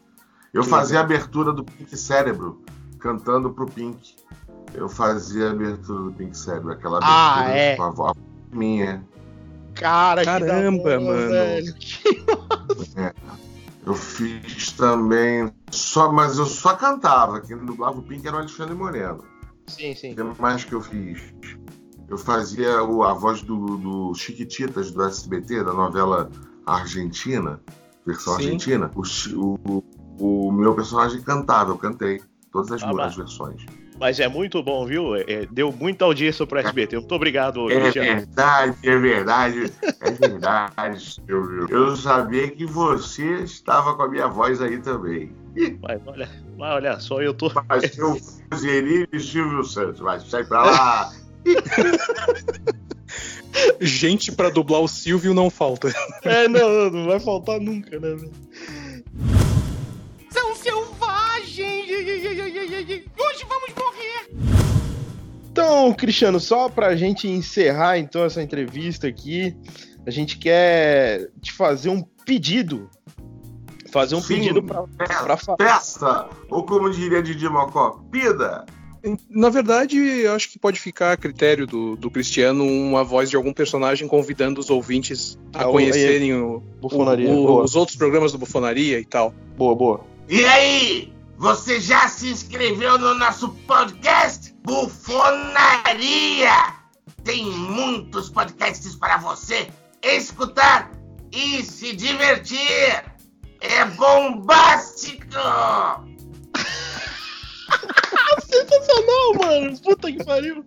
Eu 0.53 0.61
Que 0.63 0.69
fazia 0.69 0.99
a 0.99 1.01
abertura 1.01 1.51
do 1.51 1.63
Pink 1.63 1.95
Cérebro, 1.97 2.63
cantando 2.99 3.51
pro 3.51 3.65
Pink. 3.65 4.15
Eu 4.73 4.89
fazia 4.89 5.47
a 5.47 5.51
abertura 5.51 6.03
do 6.03 6.11
Pink 6.13 6.37
Cérebro, 6.37 6.71
aquela 6.73 6.99
Ah, 7.01 7.35
abertura 7.39 7.57
é? 7.57 7.75
com 7.77 7.83
a 7.83 7.89
voz 7.91 8.17
minha. 8.51 9.05
Cara, 9.75 10.23
Caramba, 10.23 10.99
mano. 10.99 11.29
velho. 11.29 11.75
Eu 13.85 13.93
fiz 13.93 14.71
também. 14.71 15.51
Só, 15.69 16.11
mas 16.11 16.39
eu 16.39 16.45
só 16.47 16.75
cantava. 16.75 17.39
Quem 17.41 17.55
dublava 17.57 17.99
o 17.99 18.01
Pink 18.01 18.25
era 18.27 18.37
o 18.37 18.39
Alexandre 18.39 18.73
Moreno. 18.73 19.23
Sim, 19.67 19.93
sim. 19.93 20.13
O 20.13 20.15
que 20.33 20.41
mais 20.41 20.63
que 20.63 20.73
eu 20.73 20.81
fiz? 20.81 21.21
Eu 22.07 22.17
fazia 22.17 22.83
o- 22.83 23.03
a 23.03 23.13
voz 23.13 23.41
do, 23.43 23.77
do 23.77 24.13
Chiquititas 24.15 24.89
do 24.91 25.03
SBT, 25.03 25.63
da 25.63 25.73
novela 25.73 26.31
argentina, 26.65 27.59
versão 28.07 28.33
Sim. 28.37 28.43
argentina. 28.45 28.91
O, 28.95 29.03
o- 29.67 30.47
o 30.47 30.51
meu 30.51 30.73
personagem 30.73 31.21
cantava, 31.21 31.71
eu 31.71 31.77
cantei 31.77 32.21
todas 32.51 32.71
as, 32.71 32.81
Ah, 32.83 33.05
as 33.05 33.15
versões. 33.15 33.63
Mas 33.99 34.19
é 34.19 34.27
muito 34.27 34.61
bom, 34.61 34.85
viu? 34.85 35.15
É, 35.15 35.21
é, 35.27 35.45
deu 35.49 35.71
muita 35.71 36.03
audiência 36.05 36.45
pro 36.45 36.59
SBT. 36.59 36.97
Muito 36.97 37.15
obrigado, 37.15 37.71
É 37.71 37.79
Cristiano. 37.79 38.09
verdade, 38.09 38.77
é 38.83 38.97
verdade, 38.97 39.73
é 40.01 40.11
verdade, 40.11 40.99
Silvio. 41.25 41.67
Eu 41.69 41.95
sabia 41.95 42.49
que 42.49 42.65
você 42.65 43.23
estava 43.43 43.95
com 43.95 44.01
a 44.03 44.09
minha 44.09 44.27
voz 44.27 44.61
aí 44.61 44.77
também. 44.79 45.31
Mas 45.81 46.01
olha, 46.05 46.29
mas 46.57 46.73
olha 46.73 46.99
só, 46.99 47.21
eu 47.21 47.33
tô. 47.33 47.49
Mas 47.69 47.97
eu 47.97 48.19
Zeri 48.55 49.07
e 49.13 49.19
Silvio 49.19 49.63
Santos, 49.63 50.01
vai, 50.01 50.19
sai 50.19 50.43
pra 50.43 50.63
lá. 50.65 51.11
Gente 53.79 54.31
pra 54.31 54.49
dublar 54.49 54.81
o 54.81 54.87
Silvio 54.87 55.33
não 55.33 55.49
falta. 55.49 55.93
É, 56.23 56.47
não, 56.47 56.89
não, 56.89 57.05
vai 57.05 57.19
faltar 57.19 57.59
nunca, 57.59 57.99
né? 57.99 58.17
São 60.29 60.55
selvagens! 60.55 61.85
Hoje 63.17 63.45
vamos! 63.47 63.84
Então, 65.55 65.93
Cristiano, 65.93 66.37
só 66.37 66.67
pra 66.67 66.97
gente 66.97 67.29
encerrar 67.29 67.97
então 67.97 68.25
essa 68.25 68.43
entrevista 68.43 69.07
aqui, 69.07 69.55
a 70.05 70.11
gente 70.11 70.37
quer 70.37 71.29
te 71.41 71.53
fazer 71.53 71.87
um 71.87 72.01
pedido. 72.25 72.89
Fazer 73.89 74.15
um 74.15 74.21
Sim. 74.21 74.35
pedido 74.35 74.61
pra, 74.61 74.83
pra 74.97 75.37
fa- 75.37 75.55
Festa, 75.57 76.27
ou 76.49 76.63
como 76.65 76.91
diria 76.91 77.23
Didi 77.23 77.47
Mocó, 77.47 78.01
pida. 78.11 78.65
Na 79.29 79.47
verdade, 79.47 79.97
eu 79.97 80.33
acho 80.33 80.51
que 80.51 80.59
pode 80.59 80.77
ficar 80.77 81.13
a 81.13 81.17
critério 81.17 81.65
do, 81.65 81.95
do 81.95 82.11
Cristiano 82.11 82.65
uma 82.65 83.01
voz 83.05 83.29
de 83.29 83.37
algum 83.37 83.53
personagem 83.53 84.09
convidando 84.09 84.59
os 84.59 84.69
ouvintes 84.69 85.39
a 85.53 85.63
Ah, 85.63 85.69
o- 85.69 85.71
conhecerem 85.71 86.33
o- 86.33 86.61
bufonaria. 86.81 87.29
o- 87.31 87.45
boa, 87.47 87.63
os 87.63 87.77
outros 87.77 87.95
programas 87.95 88.33
do 88.33 88.37
Bufonaria 88.37 88.99
e 88.99 89.05
tal. 89.05 89.33
boa, 89.55 89.73
boa. 89.73 90.01
E 90.27 90.43
aí, 90.43 91.13
você 91.37 91.79
já 91.79 92.07
se 92.07 92.29
inscreveu 92.29 92.97
no 92.97 93.13
nosso 93.15 93.49
podcast 93.67 94.53
Bufonaria? 94.63 96.51
Tem 97.23 97.45
muitos 97.45 98.29
podcasts 98.29 98.95
para 98.95 99.17
você 99.17 99.67
escutar 100.03 100.91
e 101.31 101.63
se 101.63 101.95
divertir. 101.95 103.03
É 103.61 103.85
bombástico! 103.95 105.25
Sensacional, 108.41 109.33
mano! 109.39 109.79
Puta 109.81 110.11
que 110.11 110.23
pariu! 110.23 110.63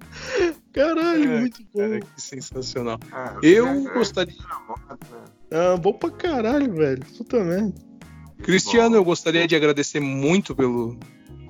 Caralho, 0.72 1.32
É, 1.32 1.40
muito 1.40 1.62
bom. 1.72 1.80
Cara, 1.80 2.00
que 2.00 2.20
sensacional. 2.20 2.98
Ah, 3.12 3.36
Eu 3.42 3.66
é- 3.68 3.94
gostaria. 3.94 4.34
é 4.34 4.92
né? 4.92 5.24
Ah, 5.52 5.76
bom 5.76 5.92
pra 5.92 6.10
caralho, 6.10 6.72
velho. 6.74 7.04
Puta 7.16 7.42
merda. 7.42 7.87
Cristiano, 8.42 8.96
eu 8.96 9.04
gostaria 9.04 9.46
de 9.46 9.54
agradecer 9.54 10.00
muito 10.00 10.54
pelo, 10.54 10.98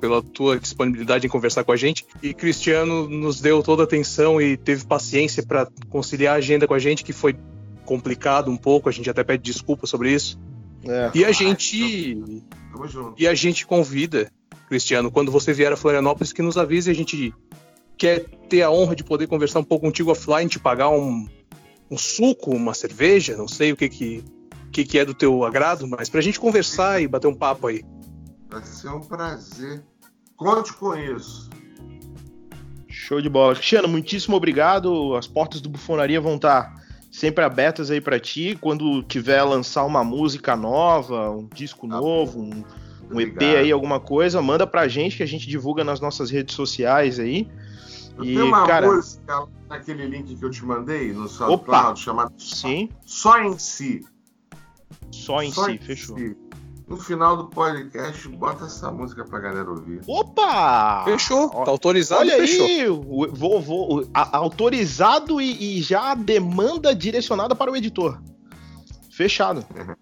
pela 0.00 0.22
tua 0.22 0.58
disponibilidade 0.58 1.26
em 1.26 1.30
conversar 1.30 1.64
com 1.64 1.72
a 1.72 1.76
gente. 1.76 2.06
E 2.22 2.32
Cristiano 2.32 3.08
nos 3.08 3.40
deu 3.40 3.62
toda 3.62 3.82
a 3.82 3.84
atenção 3.84 4.40
e 4.40 4.56
teve 4.56 4.86
paciência 4.86 5.42
para 5.44 5.68
conciliar 5.88 6.34
a 6.34 6.38
agenda 6.38 6.66
com 6.66 6.74
a 6.74 6.78
gente, 6.78 7.04
que 7.04 7.12
foi 7.12 7.36
complicado 7.84 8.50
um 8.50 8.56
pouco. 8.56 8.88
A 8.88 8.92
gente 8.92 9.08
até 9.08 9.22
pede 9.22 9.42
desculpa 9.42 9.86
sobre 9.86 10.12
isso. 10.12 10.38
É. 10.84 11.10
E 11.14 11.24
a 11.24 11.32
gente 11.32 12.16
Tamo 12.72 12.88
junto. 12.88 13.14
e 13.20 13.26
a 13.26 13.34
gente 13.34 13.66
convida, 13.66 14.30
Cristiano, 14.68 15.10
quando 15.10 15.32
você 15.32 15.52
vier 15.52 15.72
a 15.72 15.76
Florianópolis, 15.76 16.32
que 16.32 16.42
nos 16.42 16.56
avise. 16.56 16.90
A 16.90 16.94
gente 16.94 17.34
quer 17.96 18.24
ter 18.48 18.62
a 18.62 18.70
honra 18.70 18.94
de 18.94 19.04
poder 19.04 19.26
conversar 19.26 19.58
um 19.60 19.64
pouco 19.64 19.84
contigo 19.84 20.12
offline, 20.12 20.48
te 20.48 20.58
pagar 20.58 20.88
um, 20.90 21.26
um 21.90 21.98
suco, 21.98 22.52
uma 22.52 22.72
cerveja, 22.72 23.36
não 23.36 23.48
sei 23.48 23.72
o 23.72 23.76
que 23.76 23.88
que, 23.88 24.24
que, 24.78 24.84
que 24.84 24.98
é 24.98 25.04
do 25.04 25.14
teu 25.14 25.44
agrado, 25.44 25.86
mas 25.88 26.08
pra 26.08 26.20
gente 26.20 26.38
conversar 26.38 27.00
e 27.02 27.08
bater 27.08 27.26
um 27.26 27.34
papo 27.34 27.66
aí. 27.66 27.82
Vai 28.48 28.62
ser 28.62 28.88
um 28.90 29.00
prazer. 29.00 29.82
Conte 30.36 30.72
com 30.72 30.94
isso. 30.94 31.50
Show 32.86 33.20
de 33.20 33.28
bola. 33.28 33.54
Cristiano, 33.54 33.88
muitíssimo 33.88 34.36
obrigado. 34.36 35.14
As 35.16 35.26
portas 35.26 35.60
do 35.60 35.68
Bufonaria 35.68 36.20
vão 36.20 36.36
estar 36.36 36.74
sempre 37.10 37.44
abertas 37.44 37.90
aí 37.90 38.00
pra 38.00 38.20
ti. 38.20 38.56
Quando 38.60 39.02
tiver 39.02 39.42
lançar 39.42 39.84
uma 39.84 40.04
música 40.04 40.54
nova, 40.54 41.30
um 41.30 41.48
disco 41.52 41.88
Tá 41.88 41.96
novo, 41.96 42.40
um, 42.40 42.64
um 43.10 43.20
EP 43.20 43.40
aí, 43.42 43.72
alguma 43.72 43.98
coisa, 43.98 44.40
manda 44.40 44.66
pra 44.66 44.86
gente 44.86 45.16
que 45.16 45.22
a 45.22 45.26
gente 45.28 45.48
divulga 45.48 45.82
nas 45.82 46.00
nossas 46.00 46.30
redes 46.30 46.54
sociais 46.54 47.18
aí. 47.18 47.48
Eu 48.18 48.24
E, 48.24 48.38
uma 48.42 48.66
cara- 48.66 48.86
música 48.86 49.46
naquele 49.68 50.06
link 50.06 50.36
que 50.36 50.44
eu 50.44 50.50
te 50.50 50.64
mandei 50.64 51.12
no! 51.12 51.28
SoundCloud 51.28 51.98
chamada 52.00 52.32
Sim, 52.38 52.88
Só 53.04 53.38
em 53.40 53.58
Si. 53.58 54.04
Só 55.10 55.42
em 55.42 55.50
Só 55.52 55.64
si, 55.66 55.78
fechou. 55.78 56.16
Si. 56.18 56.36
No 56.86 56.96
final 56.96 57.36
do 57.36 57.44
podcast, 57.48 58.26
bota 58.28 58.64
essa 58.64 58.90
música 58.90 59.22
pra 59.22 59.38
galera 59.40 59.68
ouvir. 59.70 60.00
Opa! 60.06 61.04
Fechou, 61.04 61.50
tá 61.50 61.70
autorizado, 61.70 62.22
Olha 62.22 62.36
fechou. 62.38 62.64
aí, 62.66 62.88
o- 62.88 63.28
vou, 63.34 63.60
vou, 63.60 64.08
a- 64.14 64.38
autorizado 64.38 65.38
e, 65.38 65.78
e 65.78 65.82
já 65.82 66.12
a 66.12 66.14
demanda 66.14 66.94
direcionada 66.94 67.54
para 67.54 67.70
o 67.70 67.76
editor. 67.76 68.18
Fechado. 69.10 69.66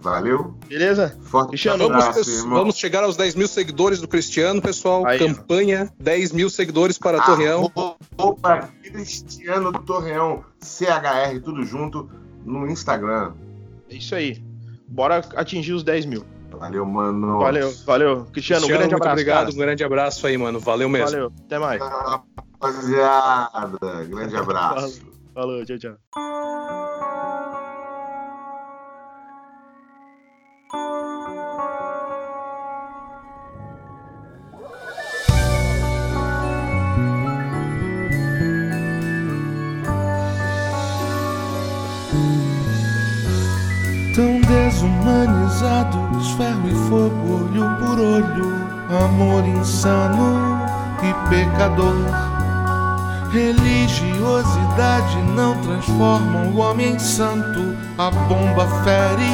Valeu? 0.00 0.54
Beleza? 0.68 1.18
Forte 1.22 1.48
Cristiano, 1.48 1.88
Vamos, 1.88 2.04
abraço, 2.04 2.18
pes- 2.20 2.38
irmão. 2.38 2.58
vamos 2.60 2.76
chegar 2.76 3.02
aos 3.02 3.16
10 3.16 3.34
mil 3.34 3.48
seguidores 3.48 4.00
do 4.00 4.06
Cristiano, 4.06 4.62
pessoal. 4.62 5.04
Aí. 5.04 5.18
Campanha 5.18 5.92
10 5.98 6.30
mil 6.30 6.48
seguidores 6.48 6.96
Ah, 7.00 7.02
para 7.02 7.20
Torreão. 7.22 7.72
Opa, 8.16 8.68
Cristiano 8.84 9.72
Torreão, 9.82 10.44
CHR, 10.62 11.40
tudo 11.42 11.64
junto, 11.64 12.08
no 12.44 12.70
Instagram. 12.70 13.32
É 13.90 13.94
isso 13.94 14.14
aí. 14.14 14.42
Bora 14.86 15.22
atingir 15.36 15.72
os 15.72 15.82
10 15.82 16.06
mil. 16.06 16.24
Valeu, 16.50 16.84
mano. 16.84 17.38
Valeu, 17.38 17.72
valeu. 17.84 18.26
Cristiano, 18.32 18.64
um 18.64 18.68
grande 18.68 18.84
muito 18.84 18.96
abraço. 18.96 19.12
obrigado, 19.12 19.44
cara. 19.44 19.54
um 19.54 19.58
grande 19.58 19.84
abraço 19.84 20.26
aí, 20.26 20.36
mano. 20.36 20.58
Valeu 20.58 20.88
mesmo. 20.88 21.06
Valeu, 21.10 21.32
até 21.44 21.58
mais. 21.58 21.80
Rapaziada, 21.80 23.78
grande 24.08 24.36
abraço. 24.36 25.02
Falou, 25.34 25.64
tchau, 25.64 25.78
tchau. 25.78 26.77
Desumanizados, 45.18 46.30
ferro 46.32 46.68
e 46.68 46.74
fogo, 46.88 47.44
olho 47.44 47.68
por 47.78 47.98
olho, 47.98 48.54
amor 49.04 49.44
insano 49.46 50.60
e 51.02 51.12
pecador. 51.28 51.96
Religiosidade 53.32 55.16
não 55.34 55.54
transforma 55.60 56.44
o 56.44 56.58
homem 56.58 56.94
em 56.94 56.98
santo, 56.98 57.76
a 57.98 58.10
bomba 58.10 58.66
fere 58.84 59.30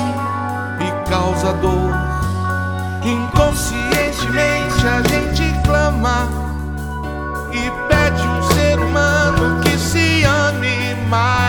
e 0.81 1.09
causa 1.09 1.53
dor. 1.55 1.95
Inconscientemente 3.05 4.87
a 4.87 5.03
gente 5.03 5.63
clama 5.65 6.29
e 7.53 7.71
pede 7.89 8.27
um 8.27 8.43
ser 8.55 8.79
humano 8.79 9.61
que 9.63 9.79
se 9.79 10.25
ame 10.25 10.95
mais. 11.09 11.44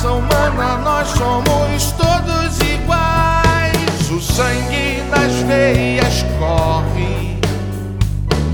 Raça 0.00 0.12
humana 0.12 0.78
nós 0.78 1.08
somos 1.08 1.92
todos 1.92 2.58
iguais. 2.60 4.10
O 4.10 4.18
sangue 4.20 5.02
nas 5.10 5.32
veias 5.46 6.24
corre. 6.38 7.38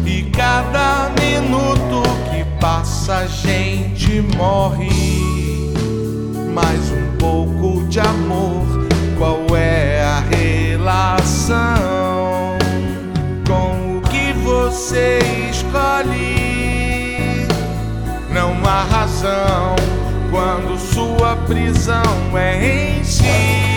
E 0.05 0.25
cada 0.31 1.11
minuto 1.21 2.03
que 2.31 2.45
passa 2.61 3.19
a 3.19 3.27
gente 3.27 4.23
morre. 4.37 4.91
Mais 6.53 6.91
um 6.91 7.17
pouco 7.17 7.87
de 7.87 8.01
amor, 8.01 8.89
qual 9.17 9.57
é 9.57 10.03
a 10.03 10.21
relação 10.35 11.77
com 13.47 13.99
o 13.99 14.01
que 14.03 14.33
você 14.43 15.21
escolhe? 15.51 17.47
Não 18.33 18.53
há 18.69 18.83
razão 18.85 19.76
quando 20.37 20.79
sua 20.79 21.35
prisão 21.47 22.37
é 22.37 22.99
em 22.99 23.03
si. 23.03 23.76